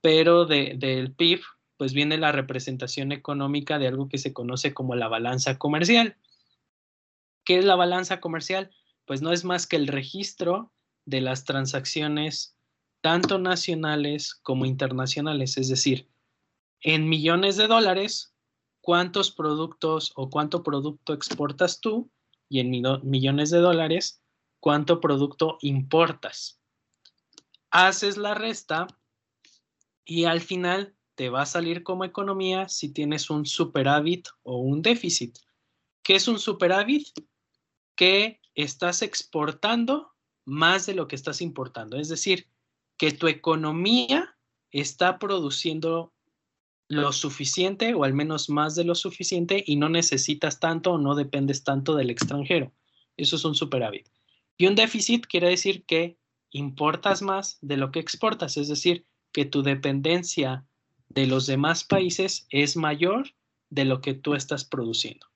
pero 0.00 0.44
del 0.44 1.12
PIB, 1.14 1.40
pues 1.78 1.94
viene 1.94 2.18
la 2.18 2.30
representación 2.30 3.10
económica 3.10 3.78
de 3.78 3.88
algo 3.88 4.08
que 4.08 4.18
se 4.18 4.32
conoce 4.32 4.74
como 4.74 4.94
la 4.94 5.08
balanza 5.08 5.58
comercial. 5.58 6.16
¿Qué 7.44 7.58
es 7.58 7.64
la 7.64 7.74
balanza 7.74 8.20
comercial? 8.20 8.70
Pues 9.12 9.20
no 9.20 9.30
es 9.30 9.44
más 9.44 9.66
que 9.66 9.76
el 9.76 9.88
registro 9.88 10.72
de 11.04 11.20
las 11.20 11.44
transacciones 11.44 12.56
tanto 13.02 13.38
nacionales 13.38 14.34
como 14.36 14.64
internacionales, 14.64 15.58
es 15.58 15.68
decir, 15.68 16.08
en 16.80 17.10
millones 17.10 17.58
de 17.58 17.66
dólares, 17.66 18.34
cuántos 18.80 19.30
productos 19.30 20.14
o 20.16 20.30
cuánto 20.30 20.62
producto 20.62 21.12
exportas 21.12 21.82
tú 21.82 22.10
y 22.48 22.60
en 22.60 22.70
millones 23.02 23.50
de 23.50 23.58
dólares, 23.58 24.22
cuánto 24.60 24.98
producto 24.98 25.58
importas. 25.60 26.58
Haces 27.70 28.16
la 28.16 28.32
resta 28.32 28.86
y 30.06 30.24
al 30.24 30.40
final 30.40 30.96
te 31.16 31.28
va 31.28 31.42
a 31.42 31.46
salir 31.46 31.82
como 31.82 32.06
economía 32.06 32.66
si 32.70 32.88
tienes 32.88 33.28
un 33.28 33.44
superávit 33.44 34.28
o 34.42 34.56
un 34.56 34.80
déficit. 34.80 35.36
¿Qué 36.02 36.14
es 36.14 36.28
un 36.28 36.38
superávit? 36.38 37.08
Que 37.94 38.40
estás 38.54 39.02
exportando 39.02 40.12
más 40.44 40.86
de 40.86 40.94
lo 40.94 41.08
que 41.08 41.16
estás 41.16 41.40
importando. 41.40 41.96
Es 41.98 42.08
decir, 42.08 42.48
que 42.96 43.12
tu 43.12 43.28
economía 43.28 44.36
está 44.70 45.18
produciendo 45.18 46.12
lo 46.88 47.12
suficiente 47.12 47.94
o 47.94 48.04
al 48.04 48.12
menos 48.12 48.50
más 48.50 48.74
de 48.74 48.84
lo 48.84 48.94
suficiente 48.94 49.62
y 49.66 49.76
no 49.76 49.88
necesitas 49.88 50.60
tanto 50.60 50.92
o 50.92 50.98
no 50.98 51.14
dependes 51.14 51.64
tanto 51.64 51.94
del 51.94 52.10
extranjero. 52.10 52.72
Eso 53.16 53.36
es 53.36 53.44
un 53.44 53.54
superávit. 53.54 54.08
Y 54.58 54.66
un 54.66 54.74
déficit 54.74 55.26
quiere 55.26 55.48
decir 55.48 55.84
que 55.84 56.18
importas 56.50 57.22
más 57.22 57.58
de 57.62 57.78
lo 57.78 57.90
que 57.90 58.00
exportas, 58.00 58.56
es 58.56 58.68
decir, 58.68 59.06
que 59.32 59.46
tu 59.46 59.62
dependencia 59.62 60.66
de 61.08 61.26
los 61.26 61.46
demás 61.46 61.84
países 61.84 62.46
es 62.50 62.76
mayor 62.76 63.34
de 63.70 63.86
lo 63.86 64.00
que 64.00 64.12
tú 64.12 64.34
estás 64.34 64.64
produciendo. 64.64 65.26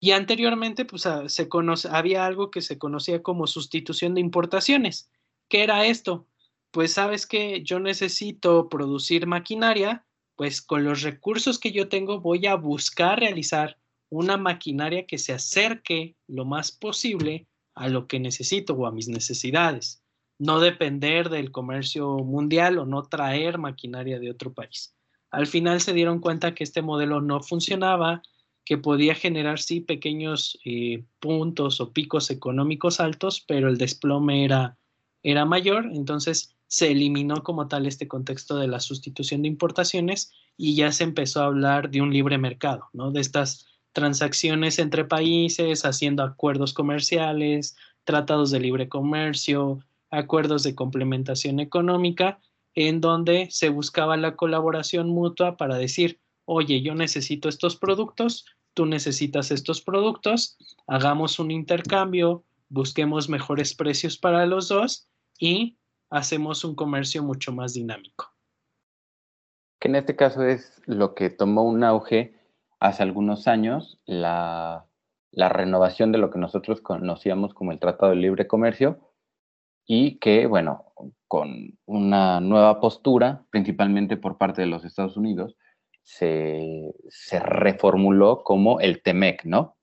Y 0.00 0.12
anteriormente, 0.12 0.84
pues 0.86 1.06
había 1.06 2.26
algo 2.26 2.50
que 2.50 2.62
se 2.62 2.78
conocía 2.78 3.22
como 3.22 3.46
sustitución 3.46 4.14
de 4.14 4.22
importaciones. 4.22 5.10
¿Qué 5.48 5.62
era 5.62 5.84
esto? 5.84 6.26
pues 6.70 6.94
sabes 6.94 7.26
que 7.26 7.62
yo 7.62 7.80
necesito 7.80 8.68
producir 8.68 9.26
maquinaria, 9.26 10.04
pues 10.36 10.62
con 10.62 10.84
los 10.84 11.02
recursos 11.02 11.58
que 11.58 11.72
yo 11.72 11.88
tengo 11.88 12.20
voy 12.20 12.46
a 12.46 12.54
buscar 12.54 13.20
realizar 13.20 13.78
una 14.08 14.36
maquinaria 14.36 15.06
que 15.06 15.18
se 15.18 15.32
acerque 15.32 16.16
lo 16.26 16.44
más 16.44 16.72
posible 16.72 17.46
a 17.74 17.88
lo 17.88 18.06
que 18.06 18.20
necesito 18.20 18.74
o 18.74 18.86
a 18.86 18.92
mis 18.92 19.08
necesidades. 19.08 20.02
No 20.38 20.60
depender 20.60 21.28
del 21.28 21.50
comercio 21.50 22.18
mundial 22.18 22.78
o 22.78 22.86
no 22.86 23.02
traer 23.02 23.58
maquinaria 23.58 24.18
de 24.18 24.30
otro 24.30 24.52
país. 24.52 24.94
Al 25.30 25.46
final 25.46 25.80
se 25.80 25.92
dieron 25.92 26.20
cuenta 26.20 26.54
que 26.54 26.64
este 26.64 26.82
modelo 26.82 27.20
no 27.20 27.40
funcionaba, 27.40 28.22
que 28.70 28.78
podía 28.78 29.16
generar 29.16 29.58
sí 29.58 29.80
pequeños 29.80 30.56
eh, 30.64 31.02
puntos 31.18 31.80
o 31.80 31.92
picos 31.92 32.30
económicos 32.30 33.00
altos, 33.00 33.40
pero 33.40 33.68
el 33.68 33.78
desplome 33.78 34.44
era, 34.44 34.78
era 35.24 35.44
mayor. 35.44 35.86
Entonces 35.92 36.54
se 36.68 36.92
eliminó 36.92 37.42
como 37.42 37.66
tal 37.66 37.84
este 37.88 38.06
contexto 38.06 38.58
de 38.58 38.68
la 38.68 38.78
sustitución 38.78 39.42
de 39.42 39.48
importaciones 39.48 40.30
y 40.56 40.76
ya 40.76 40.92
se 40.92 41.02
empezó 41.02 41.42
a 41.42 41.46
hablar 41.46 41.90
de 41.90 42.00
un 42.00 42.12
libre 42.12 42.38
mercado, 42.38 42.84
¿no? 42.92 43.10
De 43.10 43.20
estas 43.20 43.66
transacciones 43.92 44.78
entre 44.78 45.04
países, 45.04 45.84
haciendo 45.84 46.22
acuerdos 46.22 46.72
comerciales, 46.72 47.74
tratados 48.04 48.52
de 48.52 48.60
libre 48.60 48.88
comercio, 48.88 49.80
acuerdos 50.12 50.62
de 50.62 50.76
complementación 50.76 51.58
económica, 51.58 52.38
en 52.76 53.00
donde 53.00 53.48
se 53.50 53.68
buscaba 53.68 54.16
la 54.16 54.36
colaboración 54.36 55.08
mutua 55.08 55.56
para 55.56 55.74
decir, 55.74 56.20
oye, 56.44 56.82
yo 56.82 56.94
necesito 56.94 57.48
estos 57.48 57.74
productos, 57.74 58.44
tú 58.74 58.86
necesitas 58.86 59.50
estos 59.50 59.82
productos, 59.82 60.56
hagamos 60.86 61.38
un 61.38 61.50
intercambio, 61.50 62.44
busquemos 62.68 63.28
mejores 63.28 63.74
precios 63.74 64.16
para 64.18 64.46
los 64.46 64.68
dos 64.68 65.08
y 65.38 65.78
hacemos 66.10 66.64
un 66.64 66.74
comercio 66.74 67.22
mucho 67.22 67.52
más 67.52 67.74
dinámico. 67.74 68.32
Que 69.80 69.88
en 69.88 69.96
este 69.96 70.16
caso 70.16 70.42
es 70.42 70.80
lo 70.86 71.14
que 71.14 71.30
tomó 71.30 71.64
un 71.64 71.84
auge 71.84 72.38
hace 72.78 73.02
algunos 73.02 73.48
años, 73.48 74.00
la 74.04 74.86
la 75.32 75.48
renovación 75.48 76.12
de 76.12 76.18
lo 76.18 76.30
que 76.30 76.38
nosotros 76.38 76.80
conocíamos 76.80 77.54
como 77.54 77.72
el 77.72 77.78
Tratado 77.78 78.10
de 78.10 78.18
Libre 78.18 78.46
Comercio 78.46 78.98
y 79.86 80.18
que, 80.18 80.46
bueno, 80.46 80.92
con 81.28 81.78
una 81.86 82.40
nueva 82.40 82.80
postura, 82.80 83.44
principalmente 83.50 84.16
por 84.16 84.38
parte 84.38 84.62
de 84.62 84.66
los 84.66 84.84
Estados 84.84 85.16
Unidos, 85.16 85.56
se, 86.02 86.92
reformuló 87.42 88.42
como 88.42 88.80
el 88.80 89.02
TEMEC, 89.02 89.44
¿no? 89.44 89.76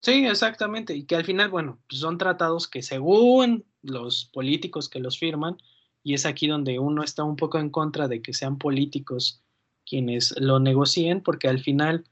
Sí, 0.00 0.26
exactamente. 0.26 0.94
Y 0.94 1.04
que 1.04 1.16
al 1.16 1.24
final, 1.24 1.48
bueno, 1.50 1.80
pues 1.88 2.00
son 2.00 2.18
tratados 2.18 2.68
que 2.68 2.82
según 2.82 3.64
los 3.82 4.26
políticos 4.32 4.88
que 4.88 5.00
los 5.00 5.18
firman, 5.18 5.56
y 6.02 6.14
es 6.14 6.26
aquí 6.26 6.48
donde 6.48 6.78
uno 6.78 7.04
está 7.04 7.22
un 7.22 7.36
poco 7.36 7.58
en 7.58 7.70
contra 7.70 8.08
de 8.08 8.22
que 8.22 8.32
sean 8.32 8.58
políticos 8.58 9.42
quienes 9.86 10.34
lo 10.40 10.58
negocien, 10.58 11.22
porque 11.22 11.48
al 11.48 11.60
final 11.60 12.04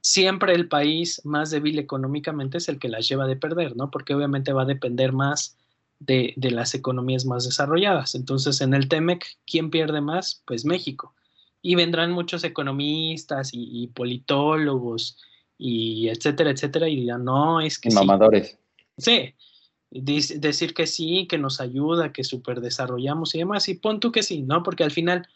siempre 0.00 0.54
el 0.54 0.68
país 0.68 1.20
más 1.24 1.50
débil 1.50 1.78
económicamente 1.78 2.58
es 2.58 2.68
el 2.68 2.78
que 2.78 2.88
las 2.88 3.08
lleva 3.08 3.26
de 3.26 3.36
perder, 3.36 3.76
¿no? 3.76 3.90
Porque 3.90 4.14
obviamente 4.14 4.52
va 4.52 4.62
a 4.62 4.66
depender 4.66 5.12
más 5.12 5.56
de, 5.98 6.34
las 6.36 6.74
economías 6.74 7.24
más 7.24 7.44
desarrolladas. 7.44 8.14
Entonces, 8.14 8.60
en 8.60 8.74
el 8.74 8.88
TEMEC, 8.88 9.24
¿quién 9.46 9.70
pierde 9.70 10.00
más? 10.00 10.42
Pues 10.46 10.64
México. 10.64 11.14
Y 11.62 11.74
vendrán 11.74 12.12
muchos 12.12 12.44
economistas 12.44 13.50
y, 13.52 13.88
politólogos 13.88 15.18
y 15.58 16.08
etcétera, 16.08 16.50
etcétera, 16.50 16.88
y 16.88 16.96
dirán, 16.96 17.24
no, 17.24 17.60
es 17.60 17.78
que... 17.78 17.90
Mamadores. 17.90 18.58
Sí, 18.98 19.34
decir 19.90 20.74
que 20.74 20.86
sí, 20.86 21.26
que 21.28 21.38
nos 21.38 21.60
ayuda, 21.60 22.12
que 22.12 22.24
super 22.24 22.60
desarrollamos 22.60 23.34
y 23.34 23.38
demás, 23.38 23.68
y 23.68 23.74
pon 23.74 24.00
tú 24.00 24.12
que 24.12 24.22
sí, 24.22 24.42
¿no? 24.42 24.62
Porque 24.62 24.84
al 24.84 24.90
final, 24.90 25.26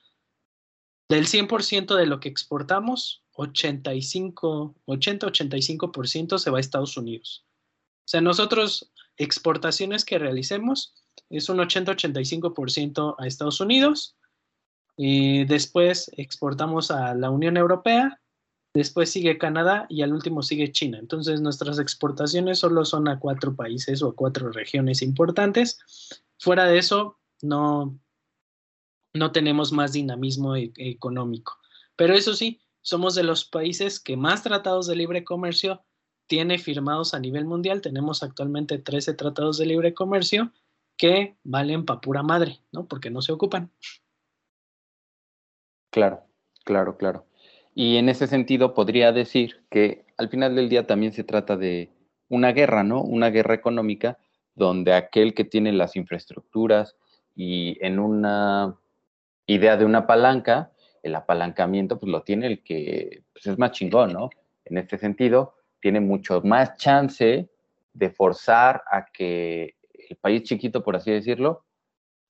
del 1.09 1.27
100% 1.27 1.97
de 1.97 2.07
lo 2.07 2.21
que 2.21 2.29
exportamos, 2.29 3.25
85, 3.33 4.75
80-85% 4.87 6.39
se 6.39 6.51
va 6.51 6.59
a 6.59 6.61
Estados 6.61 6.97
Unidos. 6.97 7.45
O 8.01 8.09
sea, 8.11 8.21
nosotros 8.21 8.93
exportaciones 9.17 10.05
que 10.05 10.19
realicemos 10.19 10.95
es 11.29 11.49
un 11.49 11.59
80-85% 11.59 13.15
a 13.19 13.27
Estados 13.27 13.61
Unidos. 13.61 14.17
Y 15.03 15.47
después 15.47 16.11
exportamos 16.19 16.91
a 16.91 17.15
la 17.15 17.31
Unión 17.31 17.57
Europea, 17.57 18.21
después 18.75 19.11
sigue 19.11 19.39
Canadá 19.39 19.87
y 19.89 20.03
al 20.03 20.13
último 20.13 20.43
sigue 20.43 20.73
China. 20.73 20.99
Entonces 20.99 21.41
nuestras 21.41 21.79
exportaciones 21.79 22.59
solo 22.59 22.85
son 22.85 23.09
a 23.09 23.19
cuatro 23.19 23.57
países 23.57 24.03
o 24.03 24.09
a 24.09 24.15
cuatro 24.15 24.53
regiones 24.53 25.01
importantes. 25.01 25.79
Fuera 26.39 26.67
de 26.67 26.77
eso, 26.77 27.19
no, 27.41 27.99
no 29.15 29.33
tenemos 29.33 29.73
más 29.73 29.95
dinamismo 29.95 30.55
e-, 30.55 30.71
económico. 30.77 31.57
Pero 31.97 32.13
eso 32.13 32.35
sí, 32.35 32.61
somos 32.83 33.15
de 33.15 33.23
los 33.23 33.47
países 33.47 34.01
que 34.01 34.19
más 34.19 34.43
tratados 34.43 34.87
de 34.87 34.97
libre 34.97 35.25
comercio 35.25 35.83
tiene 36.27 36.59
firmados 36.59 37.15
a 37.15 37.21
nivel 37.21 37.47
mundial. 37.47 37.81
Tenemos 37.81 38.23
actualmente 38.23 38.77
13 38.77 39.15
tratados 39.15 39.57
de 39.57 39.65
libre 39.65 39.95
comercio 39.95 40.53
que 40.99 41.39
valen 41.43 41.87
pa' 41.87 42.03
pura 42.03 42.23
madre, 42.23 42.61
¿no? 42.71 42.87
Porque 42.87 43.09
no 43.09 43.23
se 43.23 43.33
ocupan. 43.33 43.73
Claro, 45.93 46.23
claro, 46.65 46.97
claro. 46.97 47.27
Y 47.75 47.97
en 47.97 48.09
ese 48.09 48.27
sentido 48.27 48.75
podría 48.75 49.13
decir 49.13 49.65
que 49.71 50.05
al 50.17 50.29
final 50.29 50.55
del 50.55 50.69
día 50.69 50.87
también 50.87 51.13
se 51.13 51.25
trata 51.25 51.57
de 51.57 51.91
una 52.29 52.53
guerra, 52.53 52.85
¿no? 52.85 53.03
Una 53.03 53.31
guerra 53.31 53.55
económica 53.55 54.19
donde 54.55 54.93
aquel 54.95 55.35
que 55.35 55.45
tiene 55.45 55.73
las 55.73 55.97
infraestructuras 55.97 56.97
y 57.35 57.77
en 57.85 57.99
una 57.99 58.77
idea 59.47 59.77
de 59.77 59.85
una 59.85 60.07
palanca, 60.07 60.73
el 61.03 61.15
apalancamiento 61.15 61.99
pues 61.99 62.11
lo 62.13 62.23
tiene 62.23 62.47
el 62.47 62.63
que 62.63 63.25
pues, 63.33 63.47
es 63.47 63.59
más 63.59 63.73
chingón, 63.73 64.13
¿no? 64.13 64.31
En 64.65 64.79
este 64.79 64.99
sentido, 64.99 65.55
tiene 65.81 66.01
mucho 66.01 66.41
más 66.43 66.77
chance 66.77 67.49
de 67.95 68.11
forzar 68.11 68.83
a 68.91 69.07
que 69.13 69.75
el 70.09 70.17
país 70.17 70.43
chiquito, 70.45 70.83
por 70.85 70.97
así 70.97 71.11
decirlo, 71.11 71.65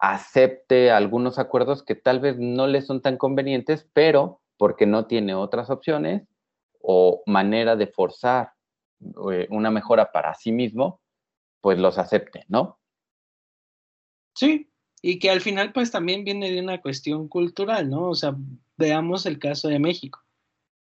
acepte 0.01 0.91
algunos 0.91 1.39
acuerdos 1.39 1.83
que 1.83 1.95
tal 1.95 2.21
vez 2.21 2.39
no 2.39 2.67
le 2.67 2.83
son 2.83 3.03
tan 3.03 3.17
convenientes, 3.17 3.89
pero 3.93 4.41
porque 4.57 4.87
no 4.87 5.07
tiene 5.07 5.35
otras 5.35 5.71
opciones 5.71 6.27
o 6.81 7.23
manera 7.27 7.77
de 7.77 7.87
forzar 7.87 8.53
eh, 9.33 9.47
una 9.51 9.71
mejora 9.71 10.11
para 10.13 10.35
sí 10.35 10.53
mismo, 10.53 11.01
pues 11.61 11.79
los 11.79 11.99
acepte, 11.99 12.45
¿no? 12.49 12.79
Sí, 14.35 14.71
y 15.03 15.19
que 15.19 15.31
al 15.31 15.41
final 15.41 15.73
pues 15.73 15.91
también 15.91 16.25
viene 16.25 16.51
de 16.51 16.61
una 16.61 16.81
cuestión 16.81 17.29
cultural, 17.29 17.89
¿no? 17.91 18.09
O 18.09 18.15
sea, 18.15 18.35
veamos 18.77 19.27
el 19.27 19.39
caso 19.39 19.69
de 19.69 19.79
México. 19.79 20.21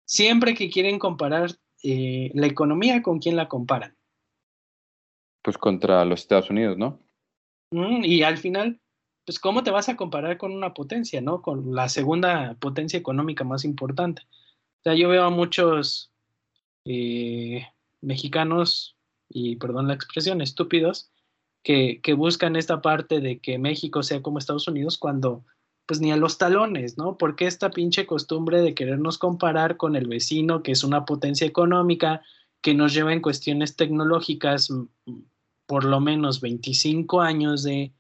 Siempre 0.07 0.55
que 0.55 0.71
quieren 0.71 0.99
comparar 0.99 1.51
eh, 1.83 2.31
la 2.35 2.47
economía, 2.47 3.03
¿con 3.03 3.19
quién 3.19 3.37
la 3.37 3.49
comparan? 3.49 3.97
Pues 5.43 5.59
contra 5.59 6.05
los 6.05 6.21
Estados 6.21 6.51
Unidos, 6.51 6.79
¿no? 6.79 7.01
Mm, 7.73 8.05
y 8.05 8.23
al 8.23 8.39
final, 8.39 8.81
pues 9.25 9.39
¿cómo 9.39 9.63
te 9.63 9.71
vas 9.71 9.89
a 9.89 9.97
comparar 9.97 10.39
con 10.39 10.53
una 10.53 10.75
potencia, 10.75 11.21
¿no? 11.21 11.43
Con 11.43 11.75
la 11.75 11.89
segunda 11.89 12.57
potencia 12.61 12.99
económica 12.99 13.45
más 13.45 13.65
importante. 13.65 14.23
O 14.81 14.83
sea, 14.83 14.95
yo 14.95 15.09
veo 15.09 15.25
a 15.25 15.31
muchos 15.31 16.11
eh, 16.85 17.67
mexicanos, 18.01 18.97
y 19.29 19.57
perdón 19.57 19.89
la 19.89 19.95
expresión, 19.95 20.41
estúpidos, 20.41 21.11
que, 21.63 22.01
que 22.03 22.15
buscan 22.15 22.57
esta 22.57 22.83
parte 22.83 23.21
de 23.21 23.39
que 23.39 23.59
México 23.59 24.03
sea 24.03 24.21
como 24.23 24.39
Estados 24.39 24.67
Unidos 24.67 24.99
cuando 24.99 25.45
pues 25.87 26.01
ni 26.01 26.13
a 26.13 26.17
los 26.17 26.39
talones, 26.39 26.97
¿no? 26.97 27.19
Porque 27.19 27.47
esta 27.47 27.71
pinche 27.71 28.07
costumbre 28.07 28.61
de 28.61 28.75
querernos 28.75 29.19
comparar 29.19 29.77
con 29.77 29.97
el 29.97 30.07
vecino, 30.07 30.63
que 30.63 30.73
es 30.73 30.85
una 30.85 31.05
potencia 31.05 31.47
económica, 31.47 32.23
que 32.61 32.75
nos 32.75 32.95
lleva 32.95 33.13
en 33.13 33.21
cuestiones 33.21 33.77
tecnológicas 33.77 34.69
por 35.67 35.85
lo 35.85 36.01
menos 36.01 36.41
25 36.41 37.21
años 37.21 37.63
de, 37.63 37.93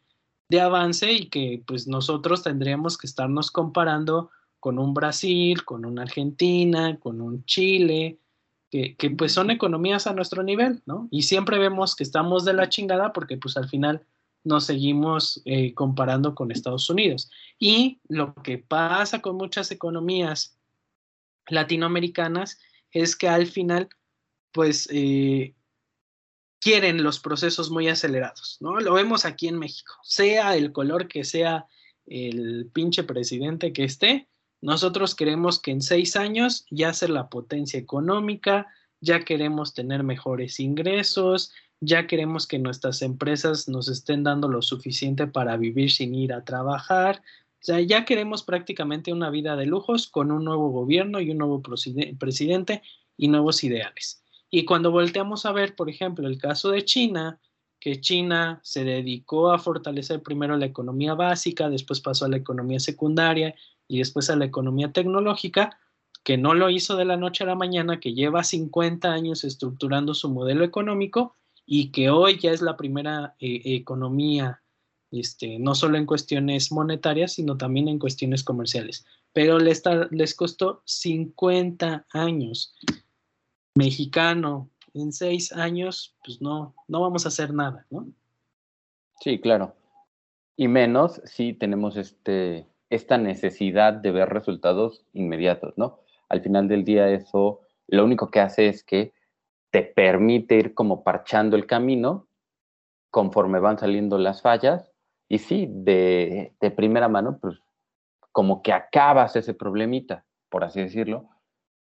avance 0.60 1.12
y 1.12 1.26
que 1.26 1.62
pues 1.66 1.86
nosotros 1.86 2.42
tendríamos 2.42 2.98
que 2.98 3.06
estarnos 3.06 3.50
comparando 3.50 4.30
con 4.60 4.78
un 4.78 4.94
Brasil, 4.94 5.64
con 5.64 5.84
una 5.84 6.02
Argentina, 6.02 6.98
con 7.00 7.20
un 7.20 7.44
Chile, 7.44 8.18
que, 8.70 8.96
que, 8.96 9.10
pues 9.10 9.32
son 9.32 9.50
economías 9.50 10.06
a 10.06 10.14
nuestro 10.14 10.42
nivel, 10.42 10.82
¿no? 10.86 11.08
Y 11.10 11.22
siempre 11.22 11.58
vemos 11.58 11.94
que 11.94 12.04
estamos 12.04 12.44
de 12.44 12.54
la 12.54 12.68
chingada 12.68 13.12
porque 13.12 13.36
pues 13.36 13.56
al 13.56 13.68
final 13.68 14.02
nos 14.44 14.64
seguimos 14.64 15.40
eh, 15.44 15.74
comparando 15.74 16.34
con 16.34 16.50
Estados 16.50 16.88
Unidos. 16.90 17.30
Y 17.58 18.00
lo 18.08 18.34
que 18.34 18.58
pasa 18.58 19.20
con 19.20 19.36
muchas 19.36 19.70
economías 19.70 20.56
latinoamericanas 21.48 22.58
es 22.90 23.16
que 23.16 23.28
al 23.28 23.46
final, 23.46 23.88
pues, 24.52 24.88
eh, 24.90 25.54
quieren 26.62 27.02
los 27.02 27.18
procesos 27.18 27.70
muy 27.70 27.88
acelerados, 27.88 28.58
¿no? 28.60 28.78
Lo 28.78 28.94
vemos 28.94 29.24
aquí 29.24 29.48
en 29.48 29.58
México, 29.58 29.94
sea 30.04 30.56
el 30.56 30.72
color 30.72 31.08
que 31.08 31.24
sea 31.24 31.66
el 32.06 32.70
pinche 32.72 33.02
presidente 33.02 33.72
que 33.72 33.84
esté, 33.84 34.28
nosotros 34.62 35.16
queremos 35.16 35.58
que 35.58 35.72
en 35.72 35.82
seis 35.82 36.14
años 36.14 36.66
ya 36.70 36.92
ser 36.92 37.10
la 37.10 37.28
potencia 37.28 37.80
económica, 37.80 38.68
ya 39.00 39.24
queremos 39.24 39.74
tener 39.74 40.04
mejores 40.04 40.60
ingresos, 40.60 41.52
ya 41.80 42.06
queremos 42.06 42.46
que 42.46 42.60
nuestras 42.60 43.02
empresas 43.02 43.68
nos 43.68 43.88
estén 43.88 44.22
dando 44.22 44.46
lo 44.46 44.62
suficiente 44.62 45.26
para 45.26 45.56
vivir 45.56 45.90
sin 45.90 46.14
ir 46.14 46.32
a 46.32 46.44
trabajar. 46.44 47.22
O 47.60 47.64
sea, 47.64 47.80
ya 47.80 48.04
queremos 48.04 48.44
prácticamente 48.44 49.12
una 49.12 49.30
vida 49.30 49.56
de 49.56 49.66
lujos 49.66 50.06
con 50.06 50.30
un 50.30 50.44
nuevo 50.44 50.68
gobierno 50.70 51.20
y 51.20 51.30
un 51.30 51.38
nuevo 51.38 51.60
presidente 51.60 52.82
y 53.16 53.26
nuevos 53.26 53.64
ideales. 53.64 54.21
Y 54.54 54.66
cuando 54.66 54.90
volteamos 54.90 55.46
a 55.46 55.52
ver, 55.52 55.74
por 55.74 55.88
ejemplo, 55.88 56.28
el 56.28 56.36
caso 56.36 56.70
de 56.70 56.84
China, 56.84 57.40
que 57.80 58.02
China 58.02 58.60
se 58.62 58.84
dedicó 58.84 59.50
a 59.50 59.58
fortalecer 59.58 60.22
primero 60.22 60.58
la 60.58 60.66
economía 60.66 61.14
básica, 61.14 61.70
después 61.70 62.02
pasó 62.02 62.26
a 62.26 62.28
la 62.28 62.36
economía 62.36 62.78
secundaria 62.78 63.54
y 63.88 63.98
después 63.98 64.28
a 64.28 64.36
la 64.36 64.44
economía 64.44 64.92
tecnológica, 64.92 65.78
que 66.22 66.36
no 66.36 66.52
lo 66.52 66.68
hizo 66.68 66.96
de 66.96 67.06
la 67.06 67.16
noche 67.16 67.44
a 67.44 67.46
la 67.46 67.54
mañana, 67.54 67.98
que 67.98 68.12
lleva 68.12 68.44
50 68.44 69.10
años 69.10 69.42
estructurando 69.42 70.12
su 70.12 70.28
modelo 70.28 70.64
económico 70.64 71.34
y 71.64 71.90
que 71.90 72.10
hoy 72.10 72.38
ya 72.38 72.52
es 72.52 72.60
la 72.60 72.76
primera 72.76 73.34
eh, 73.40 73.62
economía, 73.64 74.62
este, 75.10 75.58
no 75.58 75.74
solo 75.74 75.96
en 75.96 76.04
cuestiones 76.04 76.70
monetarias, 76.72 77.32
sino 77.32 77.56
también 77.56 77.88
en 77.88 77.98
cuestiones 77.98 78.44
comerciales. 78.44 79.06
Pero 79.32 79.58
les, 79.58 79.82
les 80.10 80.34
costó 80.34 80.82
50 80.84 82.06
años. 82.12 82.74
Mexicano, 83.74 84.68
en 84.94 85.12
seis 85.12 85.52
años, 85.52 86.14
pues 86.24 86.40
no, 86.40 86.74
no 86.88 87.00
vamos 87.00 87.24
a 87.24 87.28
hacer 87.28 87.54
nada, 87.54 87.86
¿no? 87.90 88.06
Sí, 89.20 89.40
claro. 89.40 89.74
Y 90.56 90.68
menos 90.68 91.20
si 91.24 91.54
tenemos 91.54 91.96
este, 91.96 92.66
esta 92.90 93.16
necesidad 93.16 93.94
de 93.94 94.10
ver 94.10 94.28
resultados 94.28 95.04
inmediatos, 95.12 95.74
¿no? 95.76 96.00
Al 96.28 96.42
final 96.42 96.68
del 96.68 96.84
día 96.84 97.08
eso 97.08 97.60
lo 97.88 98.04
único 98.04 98.30
que 98.30 98.40
hace 98.40 98.68
es 98.68 98.84
que 98.84 99.12
te 99.70 99.82
permite 99.82 100.56
ir 100.56 100.74
como 100.74 101.02
parchando 101.02 101.56
el 101.56 101.66
camino 101.66 102.26
conforme 103.10 103.60
van 103.60 103.78
saliendo 103.78 104.18
las 104.18 104.42
fallas 104.42 104.92
y 105.28 105.38
sí, 105.38 105.66
de, 105.70 106.54
primera 106.76 107.08
mano, 107.08 107.38
pues 107.40 107.58
como 108.32 108.62
que 108.62 108.72
acabas 108.72 109.34
ese 109.34 109.54
problemita, 109.54 110.26
por 110.50 110.62
así 110.62 110.80
decirlo, 110.80 111.28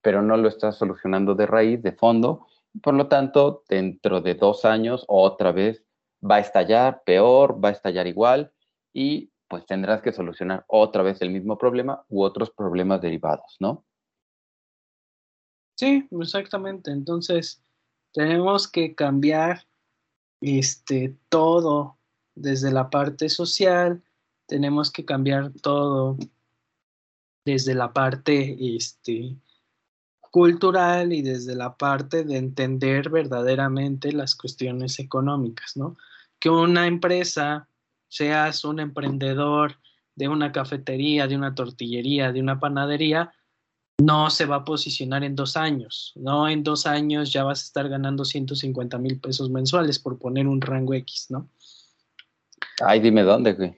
pero 0.02 0.22
no 0.22 0.38
lo 0.38 0.48
estás 0.48 0.78
solucionando 0.78 1.36
de 1.36 1.46
raíz, 1.46 1.82
de 1.82 1.94
fondo, 1.94 2.48
Por 2.82 2.94
lo 2.94 3.08
tanto, 3.08 3.64
dentro 3.68 4.22
de 4.22 4.36
dos 4.36 4.64
años, 4.64 5.04
otra 5.08 5.52
vez 5.52 5.84
va 6.24 6.36
a 6.36 6.40
estallar 6.40 7.04
peor, 7.04 7.64
va 7.64 7.70
a 7.70 7.74
estallar 7.74 8.08
igual 8.08 8.54
y 8.94 9.32
pues 9.50 9.66
tendrás 9.66 10.02
que 10.02 10.14
solucionar 10.14 10.64
otra 10.68 11.04
vez 11.04 11.22
el 11.22 11.32
mismo 11.32 11.58
problema 11.58 12.06
u 12.08 12.24
otros 12.24 12.50
problemas 12.52 13.02
derivados, 13.02 13.58
¿no? 13.60 13.84
Sí, 15.76 16.08
exactamente. 16.12 16.92
Entonces, 16.92 17.62
tenemos 18.14 18.70
que 18.70 18.96
cambiar 18.96 19.66
este, 20.40 21.18
todo 21.28 21.98
desde 22.36 22.72
la 22.72 22.90
parte 22.90 23.28
social, 23.28 24.02
tenemos 24.46 24.92
que 24.92 25.04
cambiar 25.04 25.52
todo 25.62 26.18
desde 27.44 27.74
la 27.74 27.92
parte 27.92 28.56
este, 28.76 29.36
cultural 30.32 31.12
y 31.12 31.22
desde 31.22 31.56
la 31.56 31.76
parte 31.76 32.24
de 32.24 32.38
entender 32.38 33.10
verdaderamente 33.10 34.14
las 34.14 34.34
cuestiones 34.36 34.98
económicas, 35.00 35.76
¿no? 35.76 35.98
Que 36.40 36.50
una 36.50 36.88
empresa, 36.88 37.68
seas 38.08 38.64
un 38.64 38.80
emprendedor 38.80 39.78
de 40.16 40.30
una 40.30 40.52
cafetería, 40.52 41.28
de 41.28 41.36
una 41.36 41.54
tortillería, 41.54 42.32
de 42.32 42.40
una 42.40 42.60
panadería, 42.60 43.34
no 44.02 44.30
se 44.30 44.46
va 44.46 44.58
a 44.58 44.66
posicionar 44.66 45.24
en 45.24 45.36
dos 45.36 45.56
años, 45.58 46.14
no 46.16 46.48
en 46.48 46.64
dos 46.64 46.88
años 46.88 47.32
ya 47.32 47.44
vas 47.44 47.62
a 47.62 47.66
estar 47.66 47.90
ganando 47.90 48.26
150 48.26 48.98
mil 48.98 49.20
pesos 49.20 49.50
mensuales 49.50 50.00
por 50.00 50.18
poner 50.18 50.48
un 50.48 50.62
rango 50.62 50.94
X, 50.96 51.28
¿no? 51.30 51.48
Ay, 52.84 53.00
dime 53.00 53.22
dónde, 53.22 53.54
güey. 53.54 53.78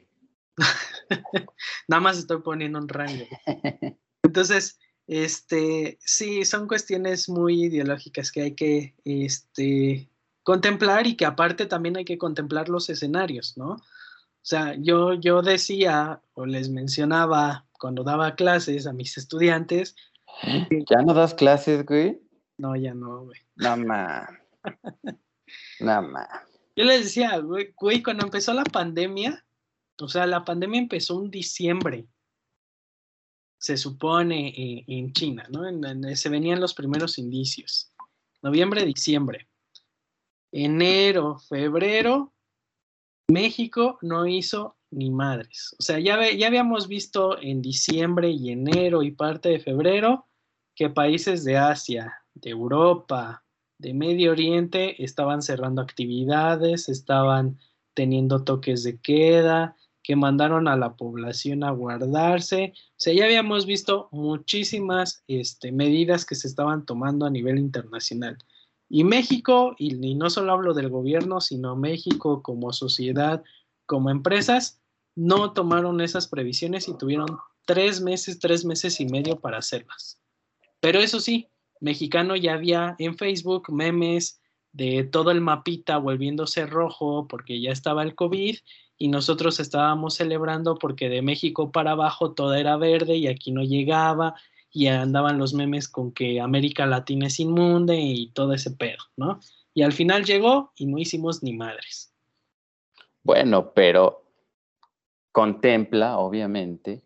Nada 1.87 1.99
más 1.99 2.17
estoy 2.17 2.41
poniendo 2.41 2.79
un 2.79 2.87
rango. 2.87 3.25
Entonces, 4.23 4.79
este, 5.07 5.97
sí, 5.99 6.45
son 6.45 6.67
cuestiones 6.67 7.29
muy 7.29 7.65
ideológicas 7.65 8.31
que 8.31 8.41
hay 8.41 8.55
que 8.55 8.95
este, 9.03 10.09
contemplar 10.43 11.07
y 11.07 11.15
que 11.15 11.25
aparte 11.25 11.65
también 11.65 11.97
hay 11.97 12.05
que 12.05 12.17
contemplar 12.17 12.69
los 12.69 12.89
escenarios, 12.89 13.57
¿no? 13.57 13.71
O 13.73 14.45
sea, 14.45 14.75
yo, 14.77 15.13
yo 15.13 15.41
decía 15.41 16.21
o 16.33 16.45
les 16.45 16.69
mencionaba 16.69 17.65
cuando 17.79 18.03
daba 18.03 18.35
clases 18.35 18.87
a 18.87 18.93
mis 18.93 19.17
estudiantes. 19.17 19.95
¿Ya 20.89 21.01
no 21.01 21.13
das 21.13 21.33
clases, 21.33 21.85
güey? 21.85 22.19
No, 22.57 22.75
ya 22.75 22.93
no, 22.93 23.25
güey. 23.25 23.39
Nada 23.55 23.75
más. 23.77 24.29
Yo 26.75 26.85
les 26.85 27.03
decía, 27.03 27.37
güey, 27.37 27.73
güey, 27.79 28.01
cuando 28.01 28.25
empezó 28.25 28.53
la 28.53 28.63
pandemia, 28.63 29.45
o 29.99 30.07
sea, 30.07 30.25
la 30.25 30.43
pandemia 30.43 30.79
empezó 30.79 31.21
en 31.21 31.29
diciembre, 31.29 32.07
se 33.63 33.78
supone 33.78 34.49
eh, 34.49 34.84
en, 34.88 35.13
China, 35.13 35.47
¿no? 35.49 35.63
se 36.17 36.28
venían 36.28 36.60
los 36.60 36.73
primeros 36.73 37.17
indicios. 37.17 37.93
Noviembre, 38.41 38.84
diciembre. 38.84 39.47
Enero, 40.52 41.39
febrero, 41.39 42.34
México 43.30 43.99
no 44.02 44.28
hizo 44.28 44.76
ni 44.91 45.10
madres. 45.10 45.73
O 45.80 45.82
sea, 45.82 45.97
ya, 45.97 46.30
ya 46.34 46.47
habíamos 46.47 46.89
visto 46.89 47.41
en 47.41 47.62
diciembre 47.62 48.32
y 48.32 48.52
enero 48.52 49.02
y 49.02 49.12
parte 49.12 49.47
de 49.47 49.62
febrero 49.62 50.28
que 50.76 50.89
países 50.89 51.45
de 51.45 51.56
Asia, 51.56 52.13
de 52.34 52.49
Europa, 52.49 53.45
de 53.78 53.93
Medio 53.93 54.32
Oriente 54.32 55.02
estaban 55.02 55.41
cerrando 55.41 55.82
actividades, 55.82 56.89
estaban 56.89 57.58
teniendo 57.93 58.43
toques 58.43 58.84
de 58.84 58.99
queda, 58.99 59.78
que 60.03 60.15
mandaron 60.15 60.67
a 60.67 60.75
la 60.75 60.95
población 60.95 61.63
a 61.63 61.71
guardarse. 61.71 62.73
O 62.75 62.93
sea, 62.97 63.13
ya 63.13 63.25
habíamos 63.25 63.65
visto 63.65 64.09
muchísimas 64.11 65.23
este, 65.27 65.71
medidas 65.71 66.25
que 66.25 66.35
se 66.35 66.47
estaban 66.47 66.85
tomando 66.85 67.25
a 67.25 67.29
nivel 67.29 67.57
internacional. 67.57 68.37
Y 68.89 69.05
México, 69.05 69.75
y, 69.79 69.95
y 70.05 70.15
no 70.15 70.29
solo 70.29 70.51
hablo 70.51 70.73
del 70.73 70.89
gobierno, 70.89 71.39
sino 71.41 71.75
México 71.75 72.43
como 72.43 72.73
sociedad, 72.73 73.41
como 73.85 74.09
empresas, 74.09 74.81
no 75.15 75.53
tomaron 75.53 76.01
esas 76.01 76.27
previsiones 76.27 76.87
y 76.87 76.97
tuvieron 76.97 77.27
tres 77.65 78.01
meses, 78.01 78.39
tres 78.39 78.65
meses 78.65 78.99
y 78.99 79.05
medio 79.05 79.39
para 79.39 79.59
hacerlas. 79.59 80.19
Pero 80.79 80.99
eso 80.99 81.19
sí, 81.19 81.47
mexicano 81.79 82.35
ya 82.35 82.53
había 82.53 82.95
en 82.99 83.17
Facebook 83.17 83.71
memes 83.71 84.41
de 84.73 85.03
todo 85.03 85.31
el 85.31 85.39
mapita 85.39 85.97
volviéndose 85.97 86.65
rojo 86.65 87.27
porque 87.27 87.62
ya 87.62 87.71
estaba 87.71 88.03
el 88.03 88.15
COVID 88.15 88.57
y 88.97 89.07
nosotros 89.07 89.59
estábamos 89.59 90.15
celebrando 90.15 90.75
porque 90.75 91.09
de 91.09 91.21
México 91.21 91.71
para 91.71 91.91
abajo 91.91 92.33
todo 92.33 92.55
era 92.55 92.75
verde 92.77 93.15
y 93.15 93.27
aquí 93.27 93.51
no 93.51 93.63
llegaba 93.63 94.36
y 94.71 94.88
andaban 94.88 95.38
los 95.38 95.53
memes 95.53 95.88
con 95.88 96.12
que 96.12 96.41
América 96.41 96.88
Latina 96.88 97.27
es 97.27 97.39
inmunde 97.39 97.99
y 97.99 98.29
todo 98.29 98.53
ese 98.53 98.71
pedo, 98.71 99.03
¿no? 99.15 99.39
Y 99.75 99.83
al 99.83 99.93
final 99.93 100.25
llegó 100.25 100.71
y 100.75 100.88
no 100.88 100.97
hicimos 100.97 101.43
ni 101.43 101.53
madres. 101.53 102.12
Bueno, 103.23 103.71
pero 103.73 104.23
contempla, 105.31 106.17
obviamente, 106.17 107.03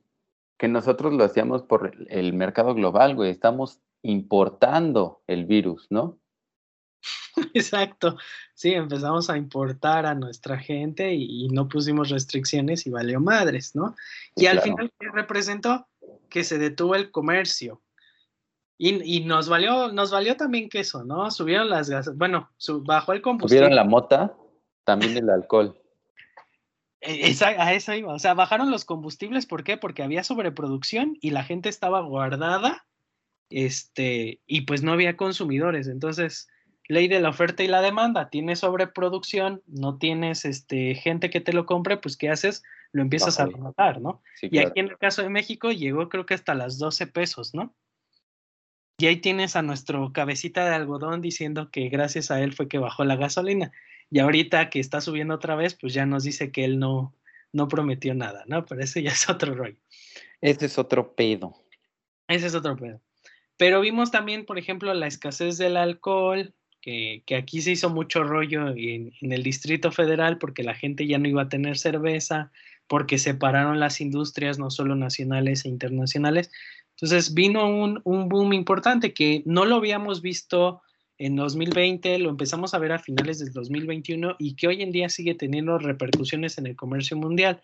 que 0.57 0.67
nosotros 0.67 1.13
lo 1.13 1.25
hacíamos 1.25 1.63
por 1.63 1.93
el 2.09 2.33
mercado 2.33 2.73
global, 2.73 3.15
güey. 3.15 3.29
Estamos 3.31 3.79
importando 4.01 5.21
el 5.27 5.45
virus, 5.45 5.87
¿no? 5.89 6.17
Exacto. 7.53 8.17
Sí, 8.53 8.73
empezamos 8.73 9.29
a 9.29 9.37
importar 9.37 10.05
a 10.05 10.15
nuestra 10.15 10.57
gente 10.57 11.13
y, 11.13 11.47
no 11.49 11.67
pusimos 11.67 12.09
restricciones 12.09 12.87
y 12.87 12.89
valió 12.89 13.19
madres, 13.19 13.75
¿no? 13.75 13.95
Y 14.35 14.47
al 14.47 14.61
final, 14.61 14.91
¿qué 14.99 15.07
representó? 15.13 15.87
Que 16.29 16.43
se 16.43 16.57
detuvo 16.57 16.95
el 16.95 17.11
comercio. 17.11 17.81
Y, 18.79 19.21
nos 19.21 19.49
valió, 19.49 19.91
nos 19.91 20.11
valió 20.11 20.37
también 20.37 20.69
queso, 20.69 21.03
¿no? 21.03 21.31
Subieron 21.31 21.69
las 21.69 21.89
gases, 21.89 22.15
bueno, 22.15 22.51
bajó 22.83 23.13
el 23.13 23.21
combustible. 23.23 23.65
Subieron 23.65 23.75
la 23.75 23.83
mota, 23.83 24.35
también 24.83 25.17
el 25.17 25.29
alcohol. 25.29 25.75
E, 27.01 27.35
a 27.41 27.73
eso 27.73 27.93
iba. 27.93 28.13
O 28.13 28.19
sea, 28.19 28.35
bajaron 28.35 28.69
los 28.69 28.85
combustibles, 28.85 29.47
¿por 29.47 29.63
qué? 29.63 29.77
Porque 29.77 30.03
había 30.03 30.23
sobreproducción 30.23 31.17
y 31.21 31.31
la 31.31 31.43
gente 31.43 31.69
estaba 31.69 32.01
guardada, 32.01 32.85
este, 33.49 34.41
y 34.45 34.61
pues 34.61 34.83
no 34.83 34.91
había 34.91 35.17
consumidores. 35.17 35.87
Entonces, 35.87 36.47
ley 36.87 37.07
de 37.07 37.19
la 37.19 37.29
oferta 37.29 37.63
y 37.63 37.67
la 37.67 37.81
demanda, 37.81 38.29
tienes 38.29 38.59
sobreproducción, 38.59 39.61
no 39.67 39.97
tienes 39.97 40.45
este, 40.45 40.95
gente 40.95 41.29
que 41.29 41.41
te 41.41 41.53
lo 41.53 41.65
compre, 41.65 41.97
pues 41.97 42.17
¿qué 42.17 42.29
haces? 42.29 42.63
Lo 42.91 43.01
empiezas 43.01 43.39
a 43.39 43.45
rematar, 43.45 43.99
¿no? 44.01 44.21
y 44.41 44.59
aquí 44.59 44.79
en 44.79 44.87
el 44.87 44.97
caso 44.97 45.21
de 45.21 45.29
México 45.29 45.71
llegó 45.71 46.07
creo 46.09 46.25
que 46.25 46.33
hasta 46.33 46.55
las 46.55 46.77
12 46.79 47.07
pesos, 47.07 47.53
¿no? 47.53 47.73
Y 48.99 49.05
ahí 49.05 49.17
tienes 49.17 49.55
a 49.55 49.61
nuestro 49.61 50.11
cabecita 50.11 50.67
de 50.67 50.73
algodón 50.73 51.21
diciendo 51.21 51.69
que 51.69 51.89
gracias 51.89 52.31
a 52.31 52.41
él 52.41 52.53
fue 52.53 52.67
que 52.67 52.79
bajó 52.79 53.03
la 53.03 53.15
gasolina. 53.15 53.71
Y 54.09 54.19
ahorita 54.19 54.71
que 54.71 54.79
está 54.79 55.01
subiendo 55.01 55.35
otra 55.35 55.55
vez, 55.55 55.75
pues 55.75 55.93
ya 55.93 56.07
nos 56.07 56.23
dice 56.23 56.51
que 56.51 56.65
él 56.65 56.79
no, 56.79 57.13
no 57.53 57.67
prometió 57.67 58.15
nada, 58.15 58.43
¿no? 58.47 58.65
Pero 58.65 58.81
ese 58.81 59.03
ya 59.03 59.11
es 59.11 59.29
otro 59.29 59.53
rollo. 59.53 59.77
Ese 60.41 60.65
es 60.65 60.79
otro 60.79 61.13
pedo. 61.13 61.53
Ese 62.27 62.47
es 62.47 62.55
otro 62.55 62.75
pedo. 62.75 62.99
Pero 63.57 63.81
vimos 63.81 64.09
también, 64.09 64.45
por 64.45 64.57
ejemplo, 64.57 64.93
la 64.93 65.07
escasez 65.07 65.57
del 65.57 65.77
alcohol, 65.77 66.55
que, 67.25 67.35
aquí 67.35 67.61
se 67.61 67.71
hizo 67.71 67.89
mucho 67.89 68.23
rollo 68.23 68.69
en, 68.69 69.11
el 69.19 69.43
Distrito 69.43 69.91
Federal 69.91 70.37
porque 70.37 70.63
la 70.63 70.73
gente 70.73 71.05
ya 71.05 71.17
no 71.17 71.27
iba 71.27 71.41
a 71.41 71.49
tener 71.49 71.77
cerveza, 71.77 72.49
porque 72.87 73.17
separaron 73.17 73.81
las 73.81 73.99
industrias, 73.99 74.57
no 74.57 74.71
solo 74.71 74.95
nacionales 74.95 75.65
e 75.65 75.69
internacionales. 75.69 76.49
Entonces 76.91 77.33
vino 77.33 77.67
un, 77.67 77.99
un 78.05 78.29
boom 78.29 78.53
importante 78.53 79.13
que 79.13 79.43
no 79.45 79.65
lo 79.65 79.75
habíamos 79.75 80.21
visto 80.21 80.81
en 81.17 81.35
2020, 81.35 82.19
lo 82.19 82.29
empezamos 82.29 82.73
a 82.73 82.79
ver 82.79 82.93
a 82.93 82.99
finales 82.99 83.39
del 83.39 83.51
2021 83.51 84.37
y 84.39 84.55
que 84.55 84.67
hoy 84.67 84.81
en 84.81 84.91
día 84.91 85.09
sigue 85.09 85.35
teniendo 85.35 85.77
repercusiones 85.79 86.57
en 86.57 86.67
el 86.67 86.77
comercio 86.77 87.17
mundial. 87.17 87.61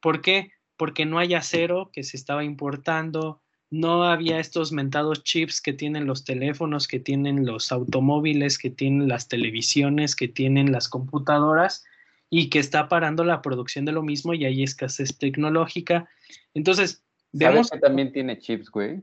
¿Por 0.00 0.20
qué? 0.20 0.50
Porque 0.76 1.06
no 1.06 1.20
hay 1.20 1.34
acero 1.34 1.90
que 1.92 2.02
se 2.02 2.16
estaba 2.16 2.42
importando, 2.42 3.40
no 3.74 4.04
había 4.04 4.38
estos 4.38 4.70
mentados 4.70 5.24
chips 5.24 5.60
que 5.60 5.72
tienen 5.72 6.06
los 6.06 6.24
teléfonos, 6.24 6.86
que 6.86 7.00
tienen 7.00 7.44
los 7.44 7.72
automóviles, 7.72 8.56
que 8.56 8.70
tienen 8.70 9.08
las 9.08 9.26
televisiones, 9.26 10.14
que 10.14 10.28
tienen 10.28 10.70
las 10.70 10.88
computadoras 10.88 11.84
y 12.30 12.50
que 12.50 12.60
está 12.60 12.88
parando 12.88 13.24
la 13.24 13.42
producción 13.42 13.84
de 13.84 13.90
lo 13.90 14.04
mismo 14.04 14.32
y 14.32 14.44
hay 14.44 14.62
escasez 14.62 15.18
tecnológica. 15.18 16.08
Entonces, 16.54 17.04
veamos... 17.32 17.68
que 17.68 17.80
también 17.80 18.12
tiene 18.12 18.38
chips, 18.38 18.70
güey? 18.70 19.02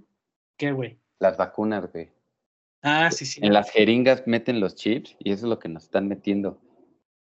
¿Qué, 0.58 0.72
güey? 0.72 0.98
Las 1.20 1.36
vacunas, 1.36 1.92
güey. 1.92 2.10
Ah, 2.82 3.12
sí, 3.12 3.26
sí. 3.26 3.42
En 3.44 3.52
las 3.52 3.70
jeringas 3.72 4.26
meten 4.26 4.62
los 4.62 4.76
chips 4.76 5.18
y 5.20 5.32
eso 5.32 5.48
es 5.48 5.50
lo 5.50 5.60
que 5.60 5.68
nos 5.68 5.84
están 5.84 6.08
metiendo. 6.08 6.62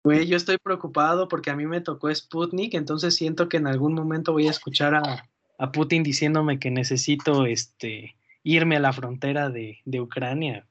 Güey, 0.04 0.28
yo 0.28 0.38
estoy 0.38 0.58
preocupado 0.60 1.28
porque 1.28 1.50
a 1.50 1.56
mí 1.56 1.66
me 1.66 1.82
tocó 1.82 2.14
Sputnik, 2.14 2.76
entonces 2.76 3.16
siento 3.16 3.50
que 3.50 3.58
en 3.58 3.66
algún 3.66 3.96
momento 3.96 4.34
voy 4.34 4.48
a 4.48 4.52
escuchar 4.52 4.94
a, 4.94 5.28
Putin 5.72 6.04
diciéndome 6.04 6.60
que 6.60 6.72
necesito 6.72 7.45
este, 7.45 8.15
irme 8.43 8.78
a 8.78 8.80
la 8.80 8.93
frontera 8.93 9.50
de, 9.50 9.82
Ucrania. 10.00 10.65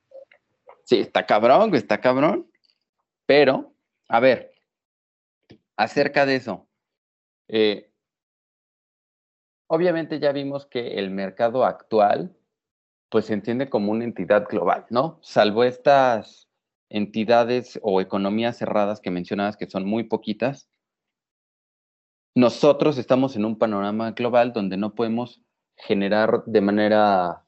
Sí, 0.85 0.99
está 0.99 1.27
cabrón, 1.27 1.75
está 1.75 2.01
cabrón. 2.01 2.51
Pero, 3.27 3.75
a 4.09 4.21
ver, 4.21 4.53
acerca 5.77 6.25
de 6.25 6.37
eso. 6.37 6.67
Eh, 7.49 7.91
obviamente 9.67 10.19
ya 10.19 10.33
vimos 10.33 10.67
que 10.67 10.99
el 10.99 11.11
mercado 11.11 11.65
actual 11.65 12.35
pues 13.11 13.27
se 13.27 13.35
entiende 13.35 13.71
como 13.71 13.93
una 13.93 14.05
entidad 14.05 14.47
global, 14.49 14.87
¿no? 14.91 15.19
Salvo 15.23 15.65
estas 15.65 16.49
entidades 16.91 17.79
o 17.83 18.01
economías 18.01 18.59
cerradas 18.59 19.01
que 19.01 19.11
mencionabas 19.11 19.57
que 19.57 19.69
son 19.69 19.87
muy 19.87 20.05
poquitas, 20.05 20.69
nosotros 22.39 22.99
estamos 22.99 23.35
en 23.35 23.45
un 23.45 23.59
panorama 23.59 24.13
global 24.13 24.53
donde 24.53 24.77
no 24.77 24.95
podemos 24.95 25.43
generar 25.75 26.45
de 26.47 26.61
manera 26.61 27.45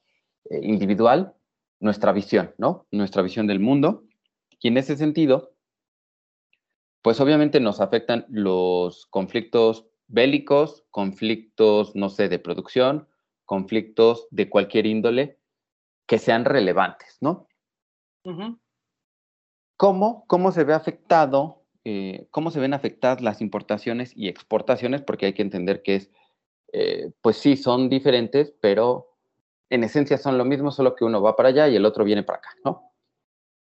eh, 0.49 0.59
individual 0.63 1.33
nuestra 1.79 2.11
visión, 2.11 2.53
¿no? 2.57 2.87
Nuestra 2.91 3.21
visión 3.21 3.47
del 3.47 3.61
mundo. 3.61 4.03
Y 4.59 4.67
en 4.67 4.75
ese 4.75 4.97
sentido, 4.97 5.55
pues 7.01 7.21
obviamente 7.21 7.61
nos 7.61 7.79
afectan 7.79 8.25
los 8.27 9.05
conflictos 9.05 9.85
bélicos, 10.07 10.83
conflictos, 10.91 11.95
no 11.95 12.09
sé, 12.09 12.27
de 12.27 12.39
producción, 12.39 13.07
conflictos 13.45 14.27
de 14.29 14.49
cualquier 14.49 14.87
índole 14.87 15.39
que 16.05 16.19
sean 16.19 16.43
relevantes, 16.43 17.17
¿no? 17.21 17.47
¿Cómo, 19.77 20.25
¿Cómo 20.27 20.51
se 20.51 20.65
ve 20.65 20.73
afectado, 20.73 21.60
eh, 21.83 22.27
cómo 22.31 22.51
se 22.51 22.59
ven 22.59 22.73
afectadas 22.73 23.21
las 23.21 23.41
importaciones 23.41 24.13
y 24.15 24.27
exportaciones? 24.27 25.01
Porque 25.01 25.27
hay 25.27 25.33
que 25.33 25.41
entender 25.41 25.81
que 25.81 25.95
es, 25.95 26.11
eh, 26.73 27.11
pues 27.21 27.37
sí, 27.37 27.57
son 27.57 27.89
diferentes, 27.89 28.53
pero 28.61 29.11
en 29.69 29.83
esencia 29.83 30.17
son 30.17 30.37
lo 30.37 30.45
mismo, 30.45 30.71
solo 30.71 30.95
que 30.95 31.05
uno 31.05 31.21
va 31.21 31.35
para 31.35 31.49
allá 31.49 31.67
y 31.67 31.75
el 31.75 31.85
otro 31.85 32.03
viene 32.03 32.23
para 32.23 32.39
acá, 32.39 32.49
¿no? 32.65 32.91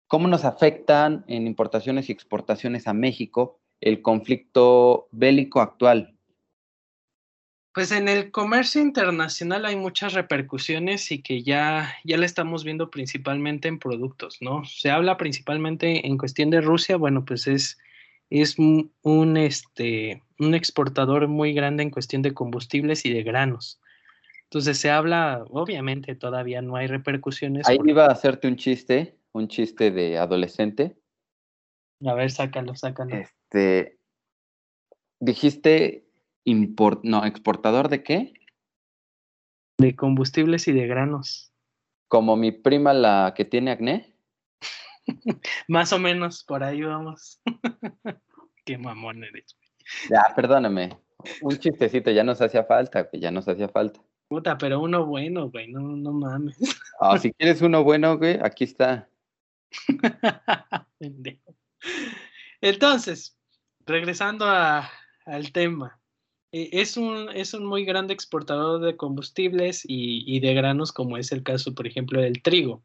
¿Cómo 0.08 0.26
nos 0.26 0.44
afectan 0.44 1.24
en 1.28 1.46
importaciones 1.46 2.08
y 2.08 2.12
exportaciones 2.12 2.88
a 2.88 2.92
México 2.92 3.60
el 3.80 4.02
conflicto 4.02 5.06
bélico 5.12 5.60
actual? 5.60 6.16
Pues 7.72 7.92
en 7.92 8.08
el 8.08 8.32
comercio 8.32 8.82
internacional 8.82 9.64
hay 9.64 9.76
muchas 9.76 10.12
repercusiones 10.12 11.12
y 11.12 11.22
que 11.22 11.44
ya, 11.44 11.94
ya 12.02 12.18
la 12.18 12.26
estamos 12.26 12.64
viendo 12.64 12.90
principalmente 12.90 13.68
en 13.68 13.78
productos, 13.78 14.38
¿no? 14.40 14.64
Se 14.64 14.90
habla 14.90 15.16
principalmente 15.16 16.04
en 16.04 16.18
cuestión 16.18 16.50
de 16.50 16.60
Rusia, 16.60 16.96
bueno, 16.96 17.24
pues 17.24 17.46
es, 17.46 17.78
es 18.30 18.58
un, 18.58 19.36
este, 19.36 20.22
un 20.38 20.54
exportador 20.54 21.26
muy 21.28 21.52
grande 21.52 21.82
en 21.82 21.90
cuestión 21.90 22.22
de 22.22 22.32
combustibles 22.32 23.04
y 23.04 23.12
de 23.12 23.24
granos. 23.24 23.80
Entonces 24.44 24.78
se 24.78 24.90
habla, 24.90 25.44
obviamente 25.50 26.14
todavía 26.14 26.62
no 26.62 26.76
hay 26.76 26.86
repercusiones. 26.86 27.68
Ahí 27.68 27.78
iba 27.84 28.06
a 28.06 28.12
hacerte 28.12 28.48
un 28.48 28.56
chiste, 28.56 29.16
un 29.32 29.48
chiste 29.48 29.90
de 29.90 30.18
adolescente. 30.18 30.96
A 32.04 32.14
ver, 32.14 32.30
sácalo, 32.30 32.74
sácalo. 32.74 33.16
Este, 33.16 33.98
dijiste 35.20 36.06
import, 36.44 37.04
no, 37.04 37.24
exportador 37.24 37.88
de 37.88 38.02
qué? 38.02 38.32
De 39.78 39.94
combustibles 39.94 40.66
y 40.68 40.72
de 40.72 40.86
granos. 40.86 41.52
Como 42.08 42.36
mi 42.36 42.52
prima 42.52 42.92
la 42.92 43.34
que 43.36 43.44
tiene 43.44 43.70
acné. 43.70 44.14
Más 45.68 45.92
o 45.92 45.98
menos, 45.98 46.44
por 46.44 46.62
ahí 46.62 46.82
vamos. 46.82 47.40
qué 48.64 48.78
mamón 48.78 49.24
eres. 49.24 49.56
Ya, 50.08 50.24
perdóname. 50.34 50.98
Un 51.42 51.58
chistecito 51.58 52.10
ya 52.10 52.24
nos 52.24 52.40
hacía 52.40 52.64
falta, 52.64 53.08
que 53.08 53.20
ya 53.20 53.30
nos 53.30 53.46
hacía 53.48 53.68
falta. 53.68 54.00
Puta, 54.28 54.56
pero 54.56 54.80
uno 54.80 55.06
bueno, 55.06 55.50
güey, 55.50 55.68
no, 55.68 55.80
no 55.80 56.12
mames. 56.12 56.56
Ah, 57.02 57.18
si 57.18 57.32
quieres 57.32 57.62
uno 57.62 57.82
bueno, 57.82 58.18
güey, 58.18 58.38
aquí 58.42 58.64
está. 58.64 59.08
Entonces, 62.60 63.38
regresando 63.86 64.44
al 64.44 65.52
tema. 65.52 65.98
Eh, 66.52 66.68
es 66.72 66.96
un, 66.96 67.28
es 67.34 67.54
un 67.54 67.64
muy 67.64 67.84
grande 67.84 68.12
exportador 68.12 68.80
de 68.80 68.96
combustibles 68.96 69.82
y, 69.86 70.40
de 70.40 70.54
granos, 70.54 70.92
como 70.92 71.16
es 71.16 71.32
el 71.32 71.42
caso, 71.42 71.74
por 71.74 71.86
ejemplo, 71.86 72.20
del 72.20 72.42
trigo, 72.42 72.84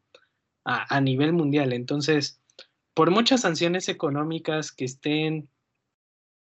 a, 0.66 1.00
nivel 1.00 1.32
mundial. 1.32 1.72
Entonces, 1.72 2.40
por 2.92 3.10
muchas 3.10 3.42
sanciones 3.42 3.88
económicas 3.88 4.72
que 4.72 4.84
estén 4.84 5.48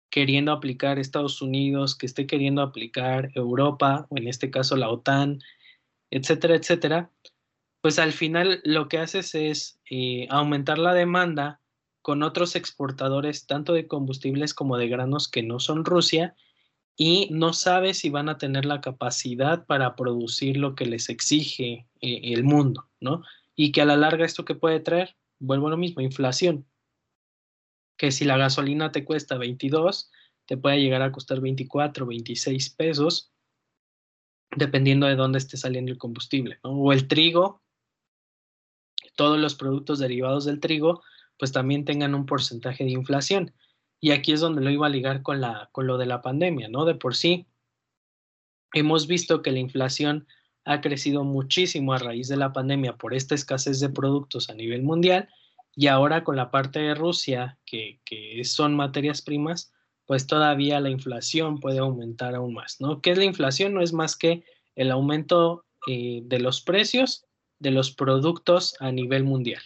queriendo 0.10 0.52
aplicar 0.52 0.98
Estados 0.98 1.42
Unidos, 1.44 1.96
que 1.96 2.08
esté 2.08 2.26
queriendo 2.26 2.64
aplicar 2.64 3.30
Europa, 3.36 4.08
o 4.10 4.18
en 4.18 4.28
este 4.28 4.50
caso 4.50 4.76
la 4.76 4.90
OTAN, 4.90 5.40
etcétera, 6.10 6.56
etcétera, 6.56 7.12
pues 7.82 8.00
al 8.00 8.12
final 8.12 8.62
lo 8.64 8.88
que 8.88 8.98
haces 8.98 9.36
es 9.36 9.80
eh, 9.92 10.28
aumentar 10.32 10.80
la 10.80 10.96
demanda 10.96 11.62
con 12.02 12.24
otros 12.24 12.56
exportadores, 12.56 13.46
tanto 13.46 13.74
de 13.74 13.88
combustibles 13.88 14.56
como 14.56 14.78
de 14.78 14.88
granos 14.88 15.28
que 15.28 15.44
no 15.44 15.60
son 15.60 15.86
Rusia, 15.86 16.36
y 16.98 17.30
no 17.32 17.54
sabes 17.54 18.00
si 18.00 18.10
van 18.10 18.28
a 18.28 18.40
tener 18.40 18.66
la 18.66 18.82
capacidad 18.82 19.66
para 19.68 19.96
producir 19.96 20.58
lo 20.58 20.74
que 20.74 20.86
les 20.86 21.10
exige 21.10 21.88
eh, 22.02 22.22
el 22.34 22.44
mundo, 22.44 22.90
¿no? 23.00 23.22
Y 23.62 23.74
que 23.74 23.82
a 23.82 23.86
la 23.86 23.98
larga 23.98 24.24
esto 24.24 24.46
que 24.46 24.56
puede 24.56 24.80
traer, 24.80 25.18
vuelvo 25.38 25.68
a 25.68 25.72
lo 25.72 25.76
mismo, 25.76 26.02
inflación 26.02 26.66
que 27.98 28.14
si 28.14 28.24
la 28.24 28.38
gasolina 28.38 28.94
te 28.94 29.04
cuesta 29.04 29.38
22, 29.38 30.10
te 30.46 30.56
puede 30.56 30.80
llegar 30.80 31.02
a 31.02 31.12
costar 31.12 31.42
24, 31.42 32.06
26 32.06 32.70
pesos, 32.70 33.34
dependiendo 34.56 35.08
de 35.08 35.18
dónde 35.18 35.40
esté 35.40 35.58
saliendo 35.58 35.92
el 35.92 35.98
combustible. 35.98 36.60
O 36.62 36.94
el 36.94 37.10
trigo, 37.10 37.62
todos 39.18 39.38
los 39.38 39.56
productos 39.56 40.00
derivados 40.00 40.46
del 40.46 40.62
trigo, 40.62 41.04
pues 41.38 41.52
también 41.52 41.84
tengan 41.84 42.16
un 42.16 42.26
porcentaje 42.26 42.86
de 42.86 42.92
inflación. 42.92 43.54
Y 44.00 44.12
aquí 44.12 44.32
es 44.32 44.40
donde 44.40 44.62
lo 44.62 44.70
iba 44.70 44.88
a 44.88 44.90
ligar 44.90 45.22
con, 45.22 45.42
la, 45.42 45.68
con 45.74 45.86
lo 45.86 45.98
de 45.98 46.06
la 46.06 46.22
pandemia, 46.22 46.70
¿no? 46.70 46.86
De 46.86 46.96
por 46.96 47.14
sí, 47.14 47.46
hemos 48.72 49.08
visto 49.08 49.42
que 49.42 49.52
la 49.52 49.60
inflación 49.60 50.28
ha 50.70 50.82
crecido 50.82 51.24
muchísimo 51.24 51.94
a 51.94 51.98
raíz 51.98 52.28
de 52.28 52.38
la 52.38 52.54
pandemia 52.54 52.96
por 52.96 53.16
esta 53.16 53.34
escasez 53.34 53.80
de 53.80 53.90
productos 53.90 54.52
a 54.52 54.54
nivel 54.54 54.84
mundial 54.84 55.28
y 55.76 55.88
ahora 55.88 56.24
con 56.24 56.36
la 56.36 56.52
parte 56.52 56.78
de 56.78 56.94
Rusia, 56.94 57.58
que, 57.66 58.00
son 58.44 58.76
materias 58.76 59.24
primas, 59.24 59.74
pues 60.06 60.28
todavía 60.28 60.80
la 60.80 60.92
inflación 60.92 61.60
puede 61.60 61.80
aumentar 61.80 62.36
aún 62.36 62.54
más, 62.54 62.80
¿no? 62.80 63.02
¿Qué 63.02 63.10
es 63.12 63.18
la 63.18 63.24
inflación? 63.24 63.74
No 63.74 63.82
es 63.82 63.94
más 63.94 64.16
que 64.16 64.44
el 64.76 64.92
aumento 64.92 65.66
eh, 65.88 66.22
de 66.26 66.40
los 66.40 66.62
precios 66.62 67.26
de 67.58 67.72
los 67.72 67.90
productos 67.92 68.76
a 68.80 68.92
nivel 68.92 69.24
mundial. 69.24 69.64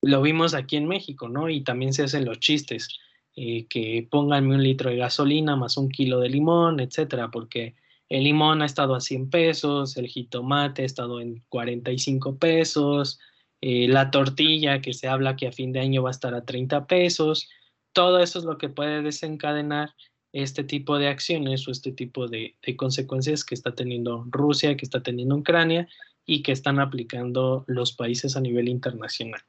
Lo 0.00 0.22
vimos 0.22 0.54
aquí 0.54 0.76
en 0.76 0.86
México, 0.86 1.28
¿no? 1.28 1.48
Y 1.48 1.62
también 1.62 1.92
se 1.92 2.04
hacen 2.04 2.24
los 2.24 2.38
chistes, 2.38 2.86
eh, 3.34 3.66
que 3.66 4.06
pónganme 4.08 4.54
un 4.54 4.62
litro 4.62 4.90
de 4.90 4.96
gasolina 4.98 5.56
más 5.56 5.76
un 5.76 5.88
kilo 5.88 6.20
de 6.20 6.28
limón, 6.28 6.78
etcétera, 6.78 7.32
porque 7.32 7.74
el 8.08 8.24
limón 8.24 8.62
ha 8.62 8.66
estado 8.66 8.94
a 8.94 9.00
100 9.00 9.30
pesos, 9.30 9.96
el 9.96 10.06
jitomate 10.06 10.82
ha 10.82 10.86
estado 10.86 11.20
en 11.20 11.42
45 11.48 12.38
pesos, 12.38 13.18
eh, 13.60 13.88
la 13.88 14.10
tortilla 14.10 14.80
que 14.80 14.94
se 14.94 15.08
habla 15.08 15.36
que 15.36 15.48
a 15.48 15.52
fin 15.52 15.72
de 15.72 15.80
año 15.80 16.02
va 16.02 16.10
a 16.10 16.12
estar 16.12 16.34
a 16.34 16.44
30 16.44 16.86
pesos, 16.86 17.48
todo 17.92 18.20
eso 18.20 18.38
es 18.38 18.44
lo 18.44 18.58
que 18.58 18.68
puede 18.68 19.02
desencadenar 19.02 19.94
este 20.32 20.62
tipo 20.62 20.98
de 20.98 21.08
acciones 21.08 21.66
o 21.66 21.70
este 21.70 21.92
tipo 21.92 22.28
de, 22.28 22.56
consecuencias 22.76 23.44
que 23.44 23.54
está 23.54 23.74
teniendo 23.74 24.24
Rusia, 24.28 24.76
que 24.76 24.84
está 24.84 25.02
teniendo 25.02 25.36
Ucrania 25.36 25.88
y 26.24 26.42
que 26.42 26.52
están 26.52 26.78
aplicando 26.78 27.64
los 27.66 27.92
países 27.92 28.36
a 28.36 28.40
nivel 28.40 28.68
internacional. 28.68 29.40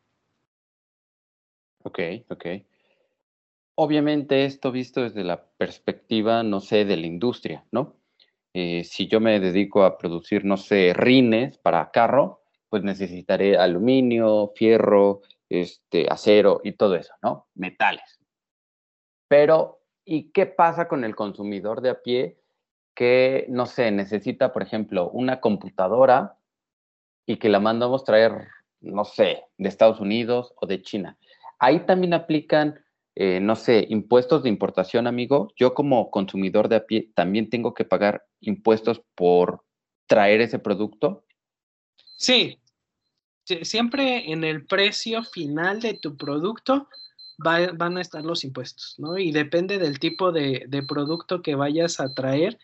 Ok, 1.83 1.99
ok. 2.29 2.45
Obviamente 3.75 4.45
esto 4.45 4.71
visto 4.71 5.01
desde 5.01 5.23
la 5.23 5.45
perspectiva, 5.57 6.43
no 6.43 6.59
sé, 6.59 6.85
de 6.85 6.97
la 6.97 7.07
industria, 7.07 7.65
¿no? 7.71 7.98
Eh, 8.61 8.83
si 8.83 9.07
yo 9.07 9.21
me 9.21 9.39
dedico 9.39 9.85
a 9.85 9.97
producir, 9.97 10.43
no 10.43 10.57
sé, 10.57 10.91
rines 10.93 11.57
para 11.59 11.91
carro, 11.91 12.41
pues 12.67 12.83
necesitaré 12.83 13.57
aluminio, 13.57 14.51
fierro, 14.53 15.21
este, 15.47 16.07
acero 16.09 16.59
y 16.61 16.73
todo 16.73 16.95
eso, 16.95 17.13
¿no? 17.23 17.47
Metales. 17.55 18.19
Pero, 19.29 19.79
¿y 20.03 20.31
qué 20.31 20.45
pasa 20.45 20.89
con 20.89 21.05
el 21.05 21.15
consumidor 21.15 21.79
de 21.79 21.91
a 21.91 22.01
pie 22.01 22.37
que, 22.93 23.45
no 23.47 23.65
sé, 23.65 23.91
necesita, 23.91 24.51
por 24.51 24.61
ejemplo, 24.61 25.09
una 25.09 25.39
computadora 25.39 26.35
y 27.25 27.37
que 27.37 27.47
la 27.47 27.61
mandamos 27.61 28.03
traer, 28.03 28.49
no 28.81 29.05
sé, 29.05 29.45
de 29.57 29.69
Estados 29.69 30.01
Unidos 30.01 30.53
o 30.57 30.67
de 30.67 30.81
China? 30.81 31.17
Ahí 31.59 31.85
también 31.85 32.13
aplican, 32.13 32.83
eh, 33.21 33.41
no 33.41 33.57
sé, 33.57 33.85
impuestos 33.89 34.43
de 34.43 34.49
importación, 34.49 35.05
amigo. 35.05 35.51
Yo 35.57 35.73
como 35.73 36.09
consumidor 36.09 36.69
de 36.69 36.77
a 36.77 36.85
pie 36.85 37.11
también 37.15 37.49
tengo 37.49 37.73
que 37.73 37.83
pagar 37.83 38.23
impuestos 38.39 39.01
por 39.13 39.65
traer 40.07 40.39
ese 40.39 40.57
producto. 40.57 41.25
Sí, 42.15 42.61
siempre 43.43 44.31
en 44.31 44.45
el 44.45 44.65
precio 44.65 45.25
final 45.25 45.81
de 45.81 45.95
tu 45.95 46.15
producto 46.15 46.87
van 47.37 47.97
a 47.97 48.01
estar 48.01 48.23
los 48.23 48.45
impuestos, 48.45 48.95
¿no? 48.97 49.17
Y 49.17 49.33
depende 49.33 49.79
del 49.79 49.99
tipo 49.99 50.31
de, 50.31 50.85
producto 50.87 51.41
que 51.41 51.55
vayas 51.55 51.99
a 51.99 52.13
traer, 52.13 52.57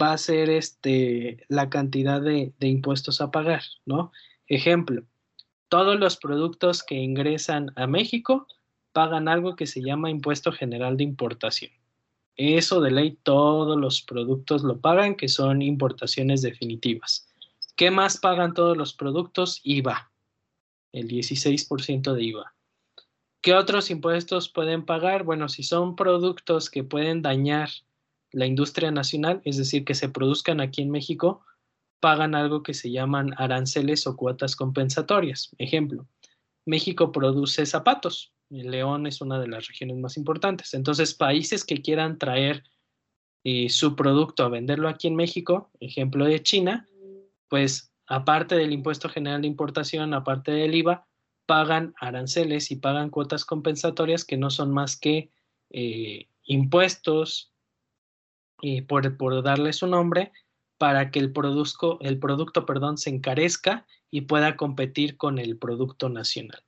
va 0.00 0.12
a 0.12 0.18
ser 0.18 0.50
este, 0.50 1.42
la 1.48 1.70
cantidad 1.70 2.20
de, 2.20 2.52
de 2.58 2.68
impuestos 2.68 3.22
a 3.22 3.30
pagar, 3.30 3.62
¿no? 3.86 4.12
Ejemplo, 4.46 5.04
todos 5.70 5.98
los 5.98 6.18
productos 6.18 6.82
que 6.82 6.96
ingresan 6.96 7.72
a 7.76 7.86
México 7.86 8.46
pagan 8.92 9.28
algo 9.28 9.56
que 9.56 9.66
se 9.66 9.82
llama 9.82 10.10
impuesto 10.10 10.52
general 10.52 10.96
de 10.96 11.04
importación. 11.04 11.72
Eso 12.36 12.80
de 12.80 12.90
ley 12.90 13.18
todos 13.22 13.78
los 13.78 14.02
productos 14.02 14.62
lo 14.62 14.80
pagan, 14.80 15.16
que 15.16 15.28
son 15.28 15.60
importaciones 15.62 16.42
definitivas. 16.42 17.28
¿Qué 17.76 17.90
más 17.90 18.18
pagan 18.18 18.54
todos 18.54 18.76
los 18.76 18.94
productos? 18.94 19.60
IVA, 19.64 20.10
el 20.92 21.08
16% 21.08 22.14
de 22.14 22.22
IVA. 22.22 22.54
¿Qué 23.42 23.54
otros 23.54 23.90
impuestos 23.90 24.48
pueden 24.48 24.84
pagar? 24.84 25.24
Bueno, 25.24 25.48
si 25.48 25.62
son 25.62 25.96
productos 25.96 26.70
que 26.70 26.84
pueden 26.84 27.22
dañar 27.22 27.70
la 28.30 28.46
industria 28.46 28.90
nacional, 28.90 29.42
es 29.44 29.56
decir, 29.56 29.84
que 29.84 29.94
se 29.94 30.08
produzcan 30.08 30.60
aquí 30.60 30.80
en 30.80 30.90
México, 30.90 31.44
pagan 32.00 32.34
algo 32.34 32.62
que 32.62 32.74
se 32.74 32.90
llaman 32.90 33.34
aranceles 33.36 34.06
o 34.06 34.16
cuotas 34.16 34.56
compensatorias. 34.56 35.50
Ejemplo, 35.58 36.06
México 36.64 37.12
produce 37.12 37.66
zapatos. 37.66 38.32
León 38.52 39.06
es 39.06 39.20
una 39.20 39.40
de 39.40 39.48
las 39.48 39.66
regiones 39.66 39.96
más 39.96 40.16
importantes. 40.16 40.74
Entonces, 40.74 41.14
países 41.14 41.64
que 41.64 41.80
quieran 41.80 42.18
traer 42.18 42.64
eh, 43.44 43.70
su 43.70 43.96
producto 43.96 44.44
a 44.44 44.48
venderlo 44.48 44.88
aquí 44.88 45.08
en 45.08 45.16
México, 45.16 45.70
ejemplo 45.80 46.26
de 46.26 46.42
China, 46.42 46.86
pues 47.48 47.92
aparte 48.06 48.54
del 48.56 48.72
impuesto 48.72 49.08
general 49.08 49.40
de 49.40 49.48
importación, 49.48 50.12
aparte 50.12 50.52
del 50.52 50.74
IVA, 50.74 51.06
pagan 51.46 51.94
aranceles 51.98 52.70
y 52.70 52.76
pagan 52.76 53.10
cuotas 53.10 53.44
compensatorias 53.44 54.24
que 54.24 54.36
no 54.36 54.50
son 54.50 54.72
más 54.72 54.96
que 54.96 55.30
eh, 55.70 56.28
impuestos 56.44 57.52
por, 58.86 59.16
por, 59.16 59.42
darle 59.42 59.72
su 59.72 59.88
nombre, 59.88 60.30
para 60.78 61.10
que 61.10 61.18
el, 61.18 61.32
el 62.00 62.18
producto 62.18 62.66
perdón, 62.66 62.96
se 62.96 63.10
encarezca 63.10 63.86
y 64.10 64.22
pueda 64.22 64.56
competir 64.56 65.16
con 65.16 65.38
el 65.38 65.56
producto 65.58 66.08
nacional. 66.08 66.62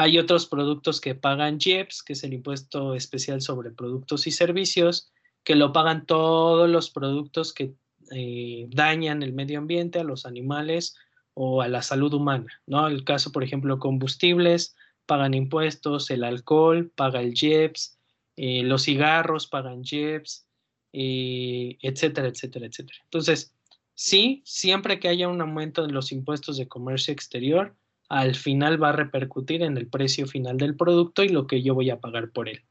Hay 0.00 0.16
otros 0.16 0.46
productos 0.46 1.00
que 1.00 1.16
pagan 1.16 1.58
JEPS, 1.58 2.04
que 2.04 2.12
es 2.12 2.22
el 2.22 2.32
impuesto 2.32 2.94
especial 2.94 3.42
sobre 3.42 3.72
productos 3.72 4.28
y 4.28 4.30
servicios, 4.30 5.10
que 5.42 5.56
lo 5.56 5.72
pagan 5.72 6.06
todos 6.06 6.70
los 6.70 6.88
productos 6.90 7.52
que 7.52 7.74
eh, 8.12 8.66
dañan 8.68 9.24
el 9.24 9.32
medio 9.32 9.58
ambiente, 9.58 9.98
a 9.98 10.04
los 10.04 10.24
animales 10.24 10.94
o 11.34 11.62
a 11.62 11.68
la 11.68 11.82
salud 11.82 12.14
humana, 12.14 12.46
¿no? 12.64 12.86
El 12.86 13.02
caso, 13.02 13.32
por 13.32 13.42
ejemplo, 13.42 13.80
combustibles, 13.80 14.76
pagan 15.04 15.34
impuestos, 15.34 16.12
el 16.12 16.22
alcohol, 16.22 16.92
paga 16.94 17.20
el 17.20 17.34
JEPS, 17.34 17.98
eh, 18.36 18.62
los 18.62 18.84
cigarros 18.84 19.48
pagan 19.48 19.82
JEPS, 19.82 20.46
etcétera, 20.92 22.28
etcétera, 22.28 22.66
etcétera. 22.66 23.00
Entonces, 23.02 23.52
sí, 23.94 24.42
siempre 24.44 25.00
que 25.00 25.08
haya 25.08 25.26
un 25.26 25.40
aumento 25.40 25.84
de 25.84 25.92
los 25.92 26.12
impuestos 26.12 26.56
de 26.56 26.68
comercio 26.68 27.12
exterior, 27.12 27.74
al 28.08 28.34
final 28.34 28.82
va 28.82 28.90
a 28.90 28.92
repercutir 28.92 29.62
en 29.62 29.76
el 29.76 29.88
precio 29.88 30.26
final 30.26 30.56
del 30.56 30.76
producto 30.76 31.22
y 31.22 31.28
lo 31.28 31.46
que 31.46 31.62
yo 31.62 31.74
voy 31.74 31.90
a 31.90 32.00
pagar 32.00 32.30
por 32.30 32.48
él. 32.48 32.64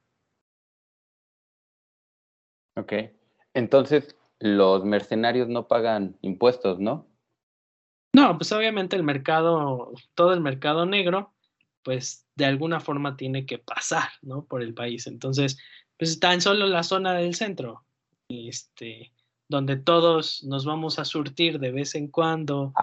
Ok. 2.75 2.93
Entonces, 3.53 4.15
los 4.39 4.83
mercenarios 4.85 5.47
no 5.47 5.67
pagan 5.67 6.17
impuestos, 6.21 6.79
¿no? 6.79 7.07
No, 8.13 8.37
pues 8.37 8.51
obviamente 8.51 8.95
el 8.95 9.03
mercado, 9.03 9.93
todo 10.15 10.33
el 10.33 10.41
mercado 10.41 10.85
negro, 10.85 11.33
pues 11.83 12.27
de 12.35 12.45
alguna 12.45 12.79
forma 12.79 13.15
tiene 13.15 13.45
que 13.45 13.57
pasar, 13.59 14.09
¿no? 14.21 14.45
Por 14.45 14.61
el 14.61 14.73
país. 14.73 15.07
Entonces, 15.07 15.57
pues 15.97 16.19
tan 16.19 16.41
solo 16.41 16.67
la 16.67 16.83
zona 16.83 17.13
del 17.13 17.35
centro, 17.35 17.85
este, 18.27 19.13
donde 19.49 19.77
todos 19.77 20.43
nos 20.43 20.65
vamos 20.65 20.99
a 20.99 21.05
surtir 21.05 21.59
de 21.59 21.71
vez 21.71 21.95
en 21.95 22.07
cuando, 22.07 22.73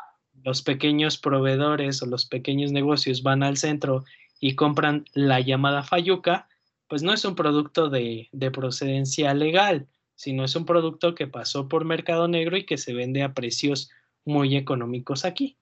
los 0.43 0.63
pequeños 0.63 1.19
proveedores 1.19 2.03
o 2.03 2.07
los 2.07 2.27
pequeños 2.27 2.73
negocios 2.73 3.23
van 3.23 3.43
al 3.43 3.57
centro 3.57 4.05
y 4.41 4.55
compran 4.55 5.05
la 5.15 5.41
llamada 5.41 5.83
fayuca, 5.83 6.49
pues 6.89 7.03
no 7.03 7.13
es 7.13 7.25
un 7.25 7.35
producto 7.35 7.89
de, 7.89 8.29
de 8.33 8.51
procedencia 8.51 9.33
legal, 9.35 9.87
sino 10.15 10.45
es 10.45 10.55
un 10.55 10.67
producto 10.67 11.15
que 11.15 11.27
pasó 11.27 11.69
por 11.69 11.85
mercado 11.85 12.29
negro 12.29 12.57
y 12.57 12.67
que 12.67 12.79
se 12.79 12.93
vende 12.93 13.23
a 13.23 13.33
precios 13.33 13.91
muy 14.25 14.57
económicos 14.57 15.25
aquí. 15.25 15.57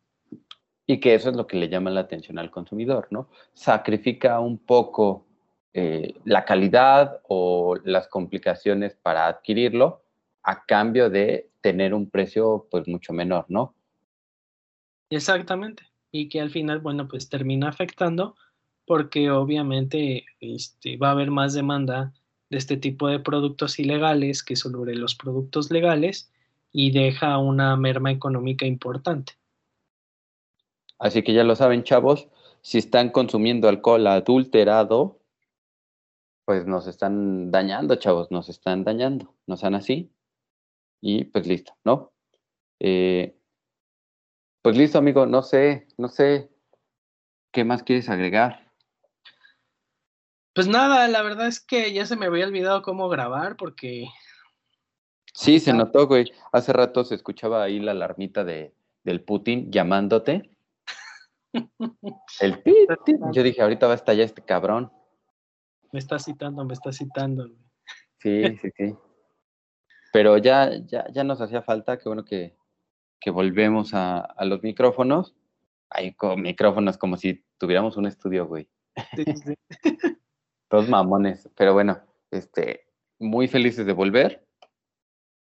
Y 0.87 0.99
que 0.99 1.15
eso 1.15 1.31
es 1.31 1.37
lo 1.37 1.47
que 1.47 1.57
le 1.57 1.69
llama 1.69 1.91
la 1.91 2.01
atención 2.01 2.39
al 2.39 2.51
consumidor, 2.51 3.07
¿no? 3.11 3.29
Sacrifica 3.55 4.41
un 4.41 4.59
poco 4.59 5.27
eh, 5.75 6.15
la 6.25 6.45
calidad 6.45 7.21
o 7.29 7.77
las 7.85 8.09
complicaciones 8.09 8.95
para 8.95 9.27
adquirirlo 9.27 10.03
a 10.43 10.65
cambio 10.67 11.09
de 11.09 11.51
tener 11.61 11.95
un 11.95 12.11
precio 12.11 12.67
pues 12.71 12.87
mucho 12.89 13.13
menor, 13.13 13.47
¿no? 13.49 13.75
Exactamente. 15.13 15.85
Y 16.11 16.31
que 16.31 16.41
al 16.41 16.51
final, 16.51 16.81
bueno, 16.81 17.07
pues 17.07 17.29
termina 17.29 17.69
afectando 17.69 18.35
porque 18.87 19.31
obviamente 19.31 20.25
este, 20.41 20.97
va 20.97 21.09
a 21.09 21.13
haber 21.13 21.31
más 21.31 21.53
demanda 21.53 22.15
de 22.49 22.57
este 22.57 22.79
tipo 22.79 23.09
de 23.09 23.21
productos 23.21 23.79
ilegales 23.79 24.43
que 24.43 24.57
sobre 24.57 24.95
los 24.95 25.15
productos 25.15 25.71
legales 25.71 26.33
y 26.73 26.93
deja 26.93 27.37
una 27.37 27.77
merma 27.77 28.11
económica 28.11 28.65
importante. 28.65 29.35
Así 30.99 31.23
que 31.23 31.35
ya 31.35 31.45
lo 31.45 31.57
saben, 31.57 31.85
chavos, 31.85 32.29
si 32.63 32.79
están 32.79 33.11
consumiendo 33.11 33.69
alcohol 33.69 34.07
adulterado, 34.07 35.21
pues 36.47 36.67
nos 36.67 36.87
están 36.87 37.51
dañando, 37.51 37.97
chavos, 37.97 38.31
nos 38.31 38.49
están 38.49 38.85
dañando, 38.85 39.35
no 39.47 39.59
sean 39.59 39.75
así. 39.75 40.11
Y 41.03 41.25
pues 41.25 41.47
listo, 41.47 41.75
¿no? 41.85 42.13
Eh, 42.81 43.37
pues 44.63 44.77
listo, 44.77 44.99
amigo, 44.99 45.27
no 45.27 45.43
sé, 45.43 45.89
no 45.99 46.09
sé, 46.09 46.49
¿qué 47.51 47.65
más 47.65 47.83
quieres 47.83 48.09
agregar? 48.09 48.71
Pues 50.55 50.69
nada, 50.69 51.09
la 51.09 51.23
verdad 51.23 51.49
es 51.49 51.61
que 51.61 51.93
ya 51.93 52.07
se 52.07 52.17
me 52.17 52.27
había 52.27 52.47
olvidado 52.47 52.83
cómo 52.83 53.09
grabar 53.09 53.57
porque... 53.57 54.07
Sí, 55.35 55.59
se 55.61 55.73
notó, 55.73 56.07
güey. 56.07 56.31
Hace 56.53 56.75
rato 56.75 57.05
se 57.05 57.15
escuchaba 57.15 57.63
ahí 57.63 57.81
la 57.81 57.93
alarmita 57.93 58.45
de, 58.45 58.75
del 59.03 59.23
Putin 59.23 59.73
llamándote. 59.73 60.51
El 62.41 62.63
Yo 63.33 63.43
dije, 63.43 63.63
ahorita 63.63 63.87
va 63.87 63.93
a 63.93 63.97
estallar 63.97 64.27
este 64.27 64.43
cabrón. 64.43 64.93
Me 65.91 65.99
está 65.99 66.19
citando, 66.19 66.65
me 66.65 66.75
está 66.75 66.93
citando. 66.93 67.49
Sí, 68.19 68.59
sí, 68.59 68.71
sí. 68.77 68.95
Pero 70.13 70.37
ya, 70.37 70.71
ya, 70.85 71.07
ya 71.11 71.25
nos 71.25 71.41
hacía 71.41 71.63
falta, 71.63 71.99
qué 71.99 72.09
bueno 72.09 72.25
que, 72.25 72.55
que 73.23 73.31
volvemos 73.31 73.95
a, 73.95 74.19
a, 74.19 74.45
los 74.45 74.63
micrófonos. 74.63 75.35
Hay 75.89 76.15
micrófonos 76.37 76.99
como 76.99 77.17
si 77.17 77.45
tuviéramos 77.59 77.97
un 77.97 78.07
estudio, 78.07 78.47
güey. 78.47 78.69
Sí, 79.17 79.25
sí. 79.25 79.55
Todos 80.69 80.89
mamones, 80.89 81.49
pero 81.57 81.73
bueno, 81.73 82.01
este, 82.31 82.87
muy 83.19 83.47
felices 83.47 83.87
de 83.87 83.93
volver. 83.93 84.45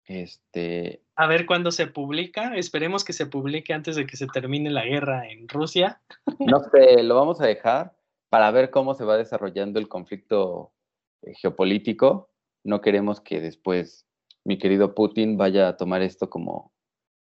Este. 0.05 1.01
A 1.15 1.27
ver 1.27 1.45
cuándo 1.45 1.71
se 1.71 1.87
publica. 1.87 2.55
Esperemos 2.55 3.03
que 3.03 3.13
se 3.13 3.25
publique 3.25 3.73
antes 3.73 3.95
de 3.95 4.05
que 4.05 4.17
se 4.17 4.27
termine 4.27 4.69
la 4.69 4.85
guerra 4.85 5.27
en 5.27 5.47
Rusia. 5.47 6.01
No 6.39 6.59
sé, 6.59 7.01
lo 7.03 7.15
vamos 7.15 7.41
a 7.41 7.47
dejar 7.47 7.95
para 8.29 8.51
ver 8.51 8.71
cómo 8.71 8.93
se 8.93 9.05
va 9.05 9.17
desarrollando 9.17 9.79
el 9.79 9.87
conflicto 9.87 10.73
eh, 11.21 11.33
geopolítico. 11.35 12.29
No 12.63 12.81
queremos 12.81 13.21
que 13.21 13.39
después 13.39 14.05
mi 14.43 14.57
querido 14.57 14.95
Putin 14.95 15.37
vaya 15.37 15.67
a 15.67 15.77
tomar 15.77 16.01
esto 16.01 16.29
como, 16.29 16.71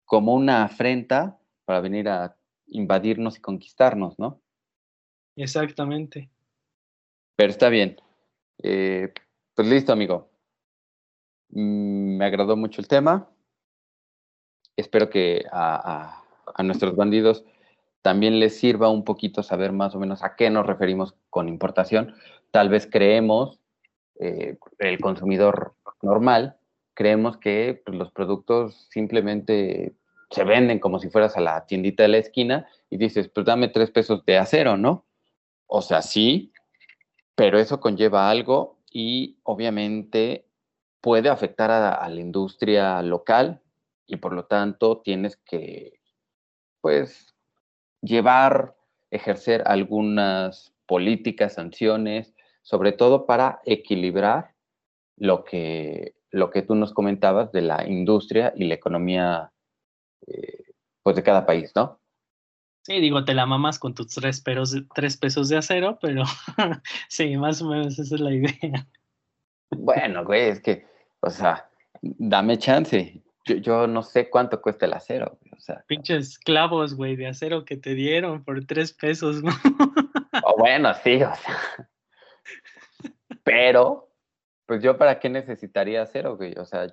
como 0.06 0.34
una 0.34 0.64
afrenta 0.64 1.38
para 1.64 1.80
venir 1.80 2.08
a 2.08 2.36
invadirnos 2.68 3.36
y 3.36 3.40
conquistarnos, 3.40 4.18
¿no? 4.18 4.40
Exactamente. 5.36 6.30
Pero 7.36 7.50
está 7.50 7.68
bien. 7.68 8.00
Eh, 8.62 9.12
pues 9.54 9.68
listo, 9.68 9.92
amigo. 9.92 10.30
Mm, 11.50 12.16
me 12.16 12.24
agradó 12.24 12.56
mucho 12.56 12.80
el 12.80 12.88
tema. 12.88 13.28
Espero 14.76 15.10
que 15.10 15.44
a, 15.52 16.22
a 16.54 16.62
nuestros 16.62 16.96
bandidos 16.96 17.44
también 18.02 18.38
les 18.38 18.56
sirva 18.56 18.88
un 18.88 19.04
poquito 19.04 19.42
saber 19.42 19.72
más 19.72 19.94
o 19.94 19.98
menos 19.98 20.22
a 20.22 20.36
qué 20.36 20.48
nos 20.48 20.64
referimos 20.64 21.16
con 21.28 21.48
importación. 21.48 22.14
Tal 22.52 22.68
vez 22.68 22.88
creemos, 22.90 23.58
eh, 24.20 24.56
el 24.78 24.98
consumidor 25.00 25.74
normal, 26.02 26.56
creemos 26.96 27.36
que 27.36 27.80
pues, 27.84 27.96
los 27.96 28.10
productos 28.10 28.88
simplemente 28.90 29.94
se 30.30 30.42
venden 30.42 30.80
como 30.80 30.98
si 30.98 31.08
fueras 31.10 31.36
a 31.36 31.40
la 31.40 31.66
tiendita 31.66 32.02
de 32.02 32.08
la 32.08 32.18
esquina 32.18 32.66
y 32.90 32.96
dices, 32.96 33.28
pues 33.28 33.46
dame 33.46 33.68
tres 33.68 33.90
pesos 33.90 34.24
de 34.24 34.38
acero, 34.38 34.76
¿no? 34.76 35.04
O 35.66 35.82
sea, 35.82 36.02
sí, 36.02 36.52
pero 37.36 37.58
eso 37.58 37.78
conlleva 37.78 38.30
algo 38.30 38.78
y 38.90 39.36
obviamente 39.44 40.46
puede 41.00 41.28
afectar 41.28 41.70
a 41.70 42.08
la 42.08 42.20
industria 42.20 43.02
local 43.02 43.60
y 44.06 44.16
por 44.16 44.32
lo 44.32 44.46
tanto 44.46 45.02
tienes 45.02 45.36
que, 45.36 46.00
pues, 46.80 47.34
llevar, 48.00 48.74
ejercer 49.10 49.62
algunas 49.66 50.72
políticas, 50.86 51.54
sanciones, 51.54 52.34
sobre 52.62 52.92
todo 52.92 53.26
para 53.26 53.60
equilibrar 53.64 54.54
lo 55.16 55.44
que, 55.44 56.15
lo 56.36 56.50
que 56.50 56.62
tú 56.62 56.74
nos 56.74 56.92
comentabas 56.92 57.52
de 57.52 57.62
la 57.62 57.86
industria 57.86 58.52
y 58.56 58.64
la 58.64 58.74
economía 58.74 59.52
eh, 60.26 60.64
pues 61.02 61.16
de 61.16 61.22
cada 61.22 61.46
país, 61.46 61.72
¿no? 61.74 62.00
Sí, 62.84 63.00
digo, 63.00 63.24
te 63.24 63.34
la 63.34 63.46
mamas 63.46 63.78
con 63.78 63.94
tus 63.94 64.08
tres, 64.14 64.44
tres 64.94 65.16
pesos 65.16 65.48
de 65.48 65.56
acero, 65.56 65.98
pero 66.00 66.22
sí, 67.08 67.36
más 67.36 67.60
o 67.62 67.68
menos 67.68 67.98
esa 67.98 68.14
es 68.14 68.20
la 68.20 68.32
idea. 68.32 68.86
Bueno, 69.70 70.24
güey, 70.24 70.50
es 70.50 70.60
que, 70.60 70.86
o 71.20 71.30
sea, 71.30 71.68
dame 72.00 72.58
chance 72.58 73.24
yo, 73.46 73.86
no 73.86 74.02
sé 74.02 74.28
cuánto 74.28 74.60
cuesta 74.60 74.86
el 74.86 74.92
acero, 74.92 75.38
o 75.56 75.60
sea. 75.60 75.84
Pinches 75.86 76.38
clavos, 76.38 76.94
güey, 76.94 77.16
de 77.16 77.28
acero 77.28 77.64
que 77.64 77.76
te 77.76 77.94
dieron 77.94 78.44
por 78.44 78.64
tres 78.66 78.92
pesos, 78.92 79.42
¿no? 79.42 79.52
O 80.44 80.58
bueno, 80.58 80.92
sí, 81.02 81.22
o 81.22 81.34
sea. 81.34 81.90
Pero, 83.44 84.05
pues 84.66 84.82
yo 84.82 84.98
para 84.98 85.18
qué 85.18 85.28
necesitaría 85.28 86.04
cero, 86.06 86.36
güey. 86.36 86.54
O 86.58 86.64
sea, 86.64 86.86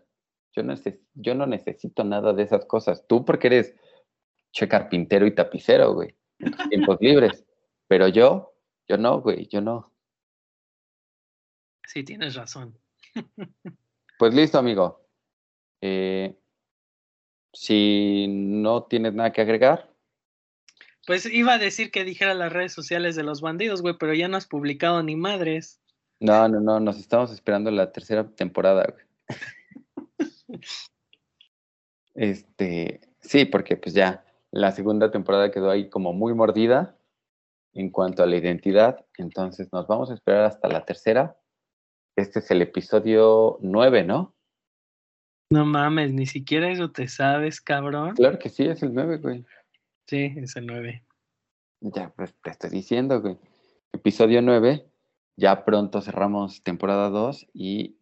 yo 0.56 0.64
no, 0.64 0.76
yo 1.16 1.36
no 1.36 1.46
necesito 1.48 2.04
nada 2.04 2.34
de 2.34 2.44
esas 2.44 2.66
cosas. 2.66 3.06
Tú 3.08 3.26
porque 3.26 3.48
eres 3.48 3.76
che 4.52 4.68
carpintero 4.68 5.26
y 5.26 5.34
tapicero, 5.34 5.94
güey, 5.94 6.16
en 6.40 6.52
tus 6.52 6.70
tiempos 6.70 6.98
libres. 7.02 7.44
Pero 7.88 8.08
yo, 8.08 8.54
yo 8.88 8.98
no, 8.98 9.22
güey, 9.22 9.48
yo 9.48 9.62
no. 9.62 9.92
Sí, 11.86 12.04
tienes 12.04 12.36
razón. 12.36 12.78
Pues 14.18 14.34
listo, 14.34 14.58
amigo. 14.58 15.06
Eh, 15.82 16.38
si 17.52 18.26
no 18.30 18.84
tienes 18.84 19.14
nada 19.14 19.34
que 19.34 19.42
agregar. 19.42 19.92
Pues 21.06 21.26
iba 21.26 21.54
a 21.54 21.58
decir 21.58 21.92
que 21.92 22.06
dijera 22.06 22.34
las 22.34 22.54
redes 22.54 22.72
sociales 22.72 23.16
de 23.16 23.24
los 23.24 23.42
bandidos, 23.42 23.82
güey, 23.82 23.96
pero 24.00 24.14
ya 24.14 24.28
no 24.28 24.38
has 24.38 24.48
publicado 24.48 25.04
ni 25.04 25.16
madres. 25.16 25.82
No, 26.24 26.48
no, 26.48 26.62
no, 26.62 26.80
nos 26.80 26.98
estamos 27.00 27.34
esperando 27.34 27.70
la 27.70 27.92
tercera 27.92 28.26
temporada, 28.26 28.88
güey. 28.94 29.06
este, 32.16 33.02
sí, 33.20 33.44
porque 33.44 33.76
pues 33.76 33.94
ya 33.94 34.24
la 34.50 34.72
segunda 34.72 35.12
temporada 35.12 35.52
quedó 35.52 35.70
ahí 35.70 35.90
como 35.90 36.14
muy 36.14 36.34
mordida 36.34 36.98
en 37.74 37.90
cuanto 37.90 38.24
a 38.24 38.26
la 38.26 38.38
identidad, 38.38 39.06
entonces 39.18 39.74
nos 39.74 39.86
vamos 39.88 40.12
a 40.12 40.14
esperar 40.14 40.46
hasta 40.46 40.70
la 40.70 40.86
tercera. 40.86 41.38
Este 42.16 42.40
es 42.40 42.50
el 42.52 42.62
episodio 42.62 43.58
nueve, 43.60 44.06
¿no? 44.06 44.34
No 45.50 45.66
mames, 45.66 46.14
ni 46.14 46.26
siquiera 46.26 46.72
eso 46.72 46.90
te 46.90 47.10
sabes, 47.10 47.60
cabrón. 47.60 48.16
Claro 48.16 48.40
que 48.40 48.48
sí, 48.48 48.64
es 48.64 48.82
el 48.82 48.94
9, 48.94 49.18
güey. 49.18 49.46
Sí, 50.08 50.34
es 50.38 50.56
el 50.56 50.68
9. 50.68 51.04
Ya, 51.82 52.14
pues 52.16 52.34
te 52.42 52.50
estoy 52.50 52.70
diciendo, 52.70 53.22
güey. 53.22 53.38
Episodio 53.92 54.42
9, 54.42 54.88
ya 55.36 55.66
pronto 55.66 56.02
cerramos 56.02 56.64
temporada 56.64 57.10
2 57.10 57.48
y 57.54 57.98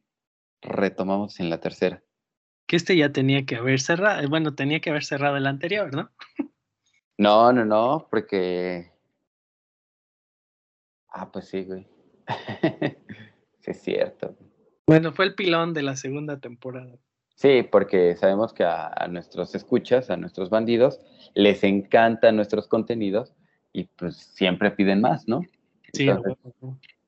retomamos 0.62 1.40
en 1.40 1.50
la 1.50 1.60
tercera. 1.60 2.04
Que 2.68 2.76
este 2.76 2.96
ya 2.96 3.12
tenía 3.12 3.46
que 3.46 3.56
haber 3.56 3.80
cerrado, 3.80 4.28
bueno, 4.30 4.56
tenía 4.56 4.80
que 4.80 4.90
haber 4.90 5.04
cerrado 5.04 5.38
el 5.38 5.48
anterior, 5.48 5.94
¿no? 5.94 6.10
No, 7.18 7.54
no, 7.54 7.64
no, 7.66 8.08
porque... 8.10 8.92
Ah, 11.10 11.32
pues 11.32 11.50
sí, 11.50 11.66
güey. 11.66 11.86
sí, 13.60 13.70
es 13.70 13.82
cierto. 13.84 14.36
Bueno, 14.88 15.12
fue 15.12 15.26
el 15.26 15.36
pilón 15.36 15.76
de 15.76 15.84
la 15.84 15.96
segunda 15.98 16.40
temporada. 16.40 16.98
Sí, 17.36 17.62
porque 17.62 18.16
sabemos 18.16 18.54
que 18.54 18.64
a, 18.64 19.08
nuestros 19.10 19.54
escuchas, 19.54 20.10
a 20.10 20.18
nuestros 20.18 20.50
bandidos, 20.50 21.00
les 21.36 21.64
encantan 21.64 22.36
nuestros 22.36 22.68
contenidos 22.68 23.36
y 23.72 23.84
pues 23.84 24.18
siempre 24.18 24.72
piden 24.72 25.02
más, 25.02 25.28
¿no? 25.28 25.42
Sí. 25.94 26.10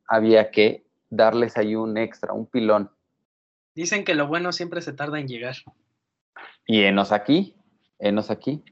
Había 0.08 0.52
que 0.52 0.86
darles 1.10 1.58
ahí 1.58 1.76
un 1.76 1.98
extra, 1.98 2.34
un 2.34 2.48
pilón. 2.48 2.92
Dicen 3.76 4.04
que 4.04 4.16
lo 4.16 4.28
bueno 4.28 4.52
siempre 4.52 4.82
se 4.82 4.94
tarda 4.94 5.20
en 5.20 5.28
llegar. 5.28 5.56
Y 6.66 6.84
enos 6.84 7.12
aquí, 7.12 7.56
enos 8.00 8.30
aquí. 8.30 8.64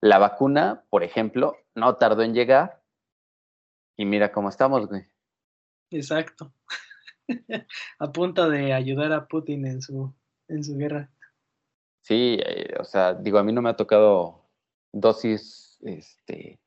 La 0.00 0.18
vacuna, 0.18 0.84
por 0.90 1.02
ejemplo, 1.02 1.56
no 1.74 1.96
tardó 1.96 2.22
en 2.22 2.34
llegar 2.34 2.82
y 3.96 4.04
mira 4.04 4.32
cómo 4.32 4.48
estamos, 4.48 4.86
güey. 4.86 5.06
Exacto. 5.90 6.52
a 7.98 8.12
punto 8.12 8.48
de 8.48 8.72
ayudar 8.72 9.12
a 9.12 9.26
Putin 9.26 9.66
en 9.66 9.82
su 9.82 10.14
en 10.48 10.64
su 10.64 10.76
guerra. 10.76 11.10
Sí, 12.02 12.38
eh, 12.40 12.74
o 12.80 12.84
sea, 12.84 13.14
digo, 13.14 13.38
a 13.38 13.44
mí 13.44 13.52
no 13.52 13.60
me 13.60 13.70
ha 13.70 13.76
tocado 13.76 14.48
dosis 14.92 15.78
este, 15.82 16.58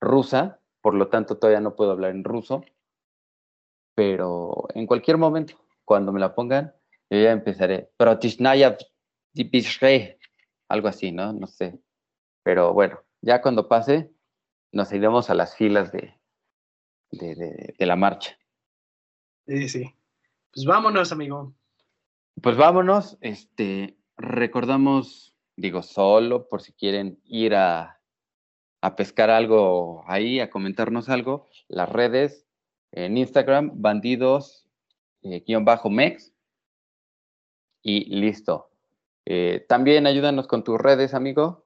rusa, 0.00 0.61
por 0.82 0.94
lo 0.94 1.08
tanto 1.08 1.38
todavía 1.38 1.60
no 1.60 1.74
puedo 1.74 1.92
hablar 1.92 2.10
en 2.10 2.24
ruso, 2.24 2.64
pero 3.94 4.66
en 4.74 4.86
cualquier 4.86 5.16
momento, 5.16 5.54
cuando 5.84 6.12
me 6.12 6.20
la 6.20 6.34
pongan, 6.34 6.74
yo 7.08 7.18
ya 7.18 7.32
empezaré. 7.32 7.90
Protishnaya 7.96 8.76
algo 10.68 10.88
así, 10.88 11.12
¿no? 11.12 11.32
No 11.32 11.46
sé. 11.46 11.80
Pero 12.42 12.72
bueno, 12.72 13.00
ya 13.20 13.40
cuando 13.40 13.68
pase, 13.68 14.12
nos 14.72 14.92
iremos 14.92 15.30
a 15.30 15.34
las 15.34 15.56
filas 15.56 15.92
de, 15.92 16.18
de, 17.10 17.74
de 17.78 17.86
la 17.86 17.96
marcha. 17.96 18.36
Sí, 19.46 19.68
sí. 19.68 19.94
Pues 20.52 20.66
vámonos, 20.66 21.12
amigo. 21.12 21.54
Pues 22.42 22.56
vámonos, 22.56 23.18
este, 23.20 23.98
recordamos, 24.16 25.36
digo, 25.56 25.82
solo 25.82 26.48
por 26.48 26.62
si 26.62 26.72
quieren 26.72 27.20
ir 27.24 27.54
a, 27.54 28.01
a 28.82 28.96
pescar 28.96 29.30
algo 29.30 30.04
ahí, 30.06 30.40
a 30.40 30.50
comentarnos 30.50 31.08
algo, 31.08 31.48
las 31.68 31.88
redes 31.88 32.46
en 32.90 33.16
Instagram, 33.16 33.70
bandidos, 33.80 34.66
eh, 35.22 35.42
bajo 35.62 35.88
mex, 35.88 36.32
y 37.82 38.04
listo. 38.14 38.70
Eh, 39.24 39.64
también 39.68 40.06
ayúdanos 40.06 40.46
con 40.46 40.64
tus 40.64 40.78
redes, 40.78 41.14
amigo. 41.14 41.64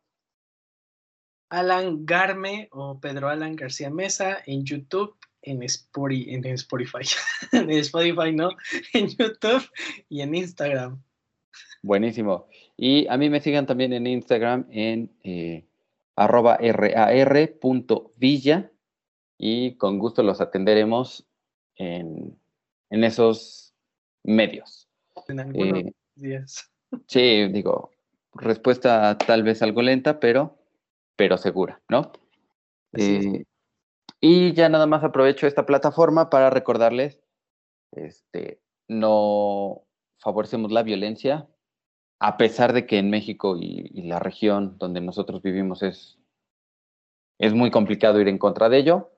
Alan 1.49 2.05
Garme 2.05 2.69
o 2.73 3.01
Pedro 3.01 3.29
Alan 3.29 3.57
García 3.57 3.91
Mesa 3.91 4.39
en 4.47 4.65
YouTube 4.65 5.17
en, 5.43 5.63
Spotify, 5.63 6.35
en 6.35 6.45
Spotify, 6.47 7.07
en 7.53 7.71
Spotify 7.71 8.33
no, 8.33 8.51
en 8.93 9.09
YouTube 9.09 9.65
y 10.09 10.21
en 10.21 10.35
Instagram. 10.35 11.03
Buenísimo. 11.83 12.49
Y 12.77 13.07
a 13.07 13.17
mí 13.17 13.31
me 13.31 13.41
sigan 13.41 13.67
también 13.67 13.93
en 13.93 14.07
Instagram 14.07 14.67
en 14.71 15.11
eh, 15.23 15.66
arroba 16.17 16.59
rar.villa 16.59 17.53
y 19.39 19.77
con 19.77 19.99
gusto 19.99 20.23
los 20.23 20.41
atenderemos 20.41 21.29
en, 21.77 22.41
en 22.91 23.05
esos 23.05 23.75
medios. 24.25 24.89
En 25.29 25.41
algunos 25.41 25.79
eh, 25.79 25.93
días. 26.15 26.73
Sí, 27.07 27.49
digo, 27.49 27.91
respuesta 28.33 29.17
tal 29.19 29.43
vez 29.43 29.63
algo 29.63 29.83
lenta, 29.83 30.19
pero, 30.19 30.59
pero 31.17 31.37
segura, 31.37 31.83
¿no? 31.89 32.13
Eh, 32.95 33.45
y 34.21 34.53
ya 34.55 34.69
nada 34.69 34.87
más 34.87 35.05
aprovecho 35.05 35.47
esta 35.47 35.67
plataforma 35.67 36.31
para 36.31 36.49
recordarles, 36.49 37.21
este, 37.93 38.61
no 38.89 39.83
favorecemos 40.19 40.73
la 40.73 40.83
violencia, 40.83 41.49
a 42.19 42.37
pesar 42.37 42.73
de 42.73 42.87
que 42.87 42.99
en 42.99 43.11
México 43.11 43.57
y, 43.61 44.03
la 44.03 44.19
región 44.19 44.77
donde 44.79 45.01
nosotros 45.01 45.43
vivimos 45.43 45.83
es, 45.83 46.19
es 47.39 47.55
muy 47.55 47.71
complicado 47.71 48.21
ir 48.21 48.29
en 48.29 48.39
contra 48.39 48.69
de 48.69 48.79
ello, 48.79 49.11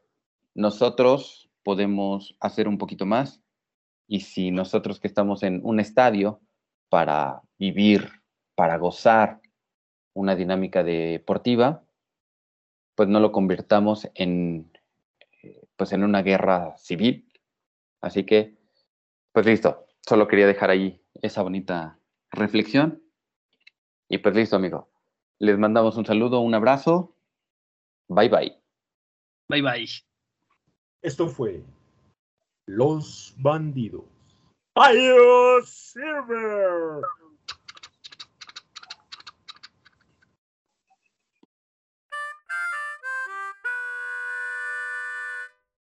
nosotros 0.55 1.51
podemos 1.63 2.37
hacer 2.41 2.67
un 2.67 2.79
poquito 2.79 3.07
más 3.07 3.41
y 4.09 4.21
si 4.21 4.51
nosotros 4.51 4.99
que 4.99 5.07
estamos 5.07 5.43
en 5.43 5.61
un 5.63 5.81
estadio 5.81 6.41
para 6.89 7.43
vivir, 7.59 8.11
para 8.55 8.79
gozar 8.79 9.41
una 10.15 10.35
dinámica 10.35 10.83
deportiva, 10.83 11.85
pues 12.97 13.09
no 13.09 13.21
lo 13.21 13.31
convirtamos 13.31 14.09
en, 14.15 14.73
pues 15.77 15.93
en 15.93 16.03
una 16.03 16.23
guerra 16.23 16.77
civil. 16.79 17.31
Así 18.01 18.25
que, 18.25 18.57
pues 19.33 19.47
listo, 19.47 19.87
solo 20.01 20.27
quería 20.27 20.47
dejar 20.47 20.71
ahí 20.71 21.01
esa 21.23 21.43
bonita 21.43 21.98
reflexión. 22.31 23.03
Y 24.09 24.19
pues 24.19 24.35
listo, 24.35 24.57
amigo. 24.57 24.89
Les 25.39 25.59
mandamos 25.59 25.97
un 25.97 26.07
saludo, 26.07 26.41
un 26.41 26.55
abrazo. 26.55 27.15
Bye 28.09 28.29
bye. 28.29 28.63
Bye 29.49 29.63
bye. 29.63 29.89
Esto 31.03 31.29
fue 31.29 31.63
Los 32.67 33.35
Bandidos. 33.39 34.05
¡Adiós, 34.75 35.69
Silver! 35.69 37.03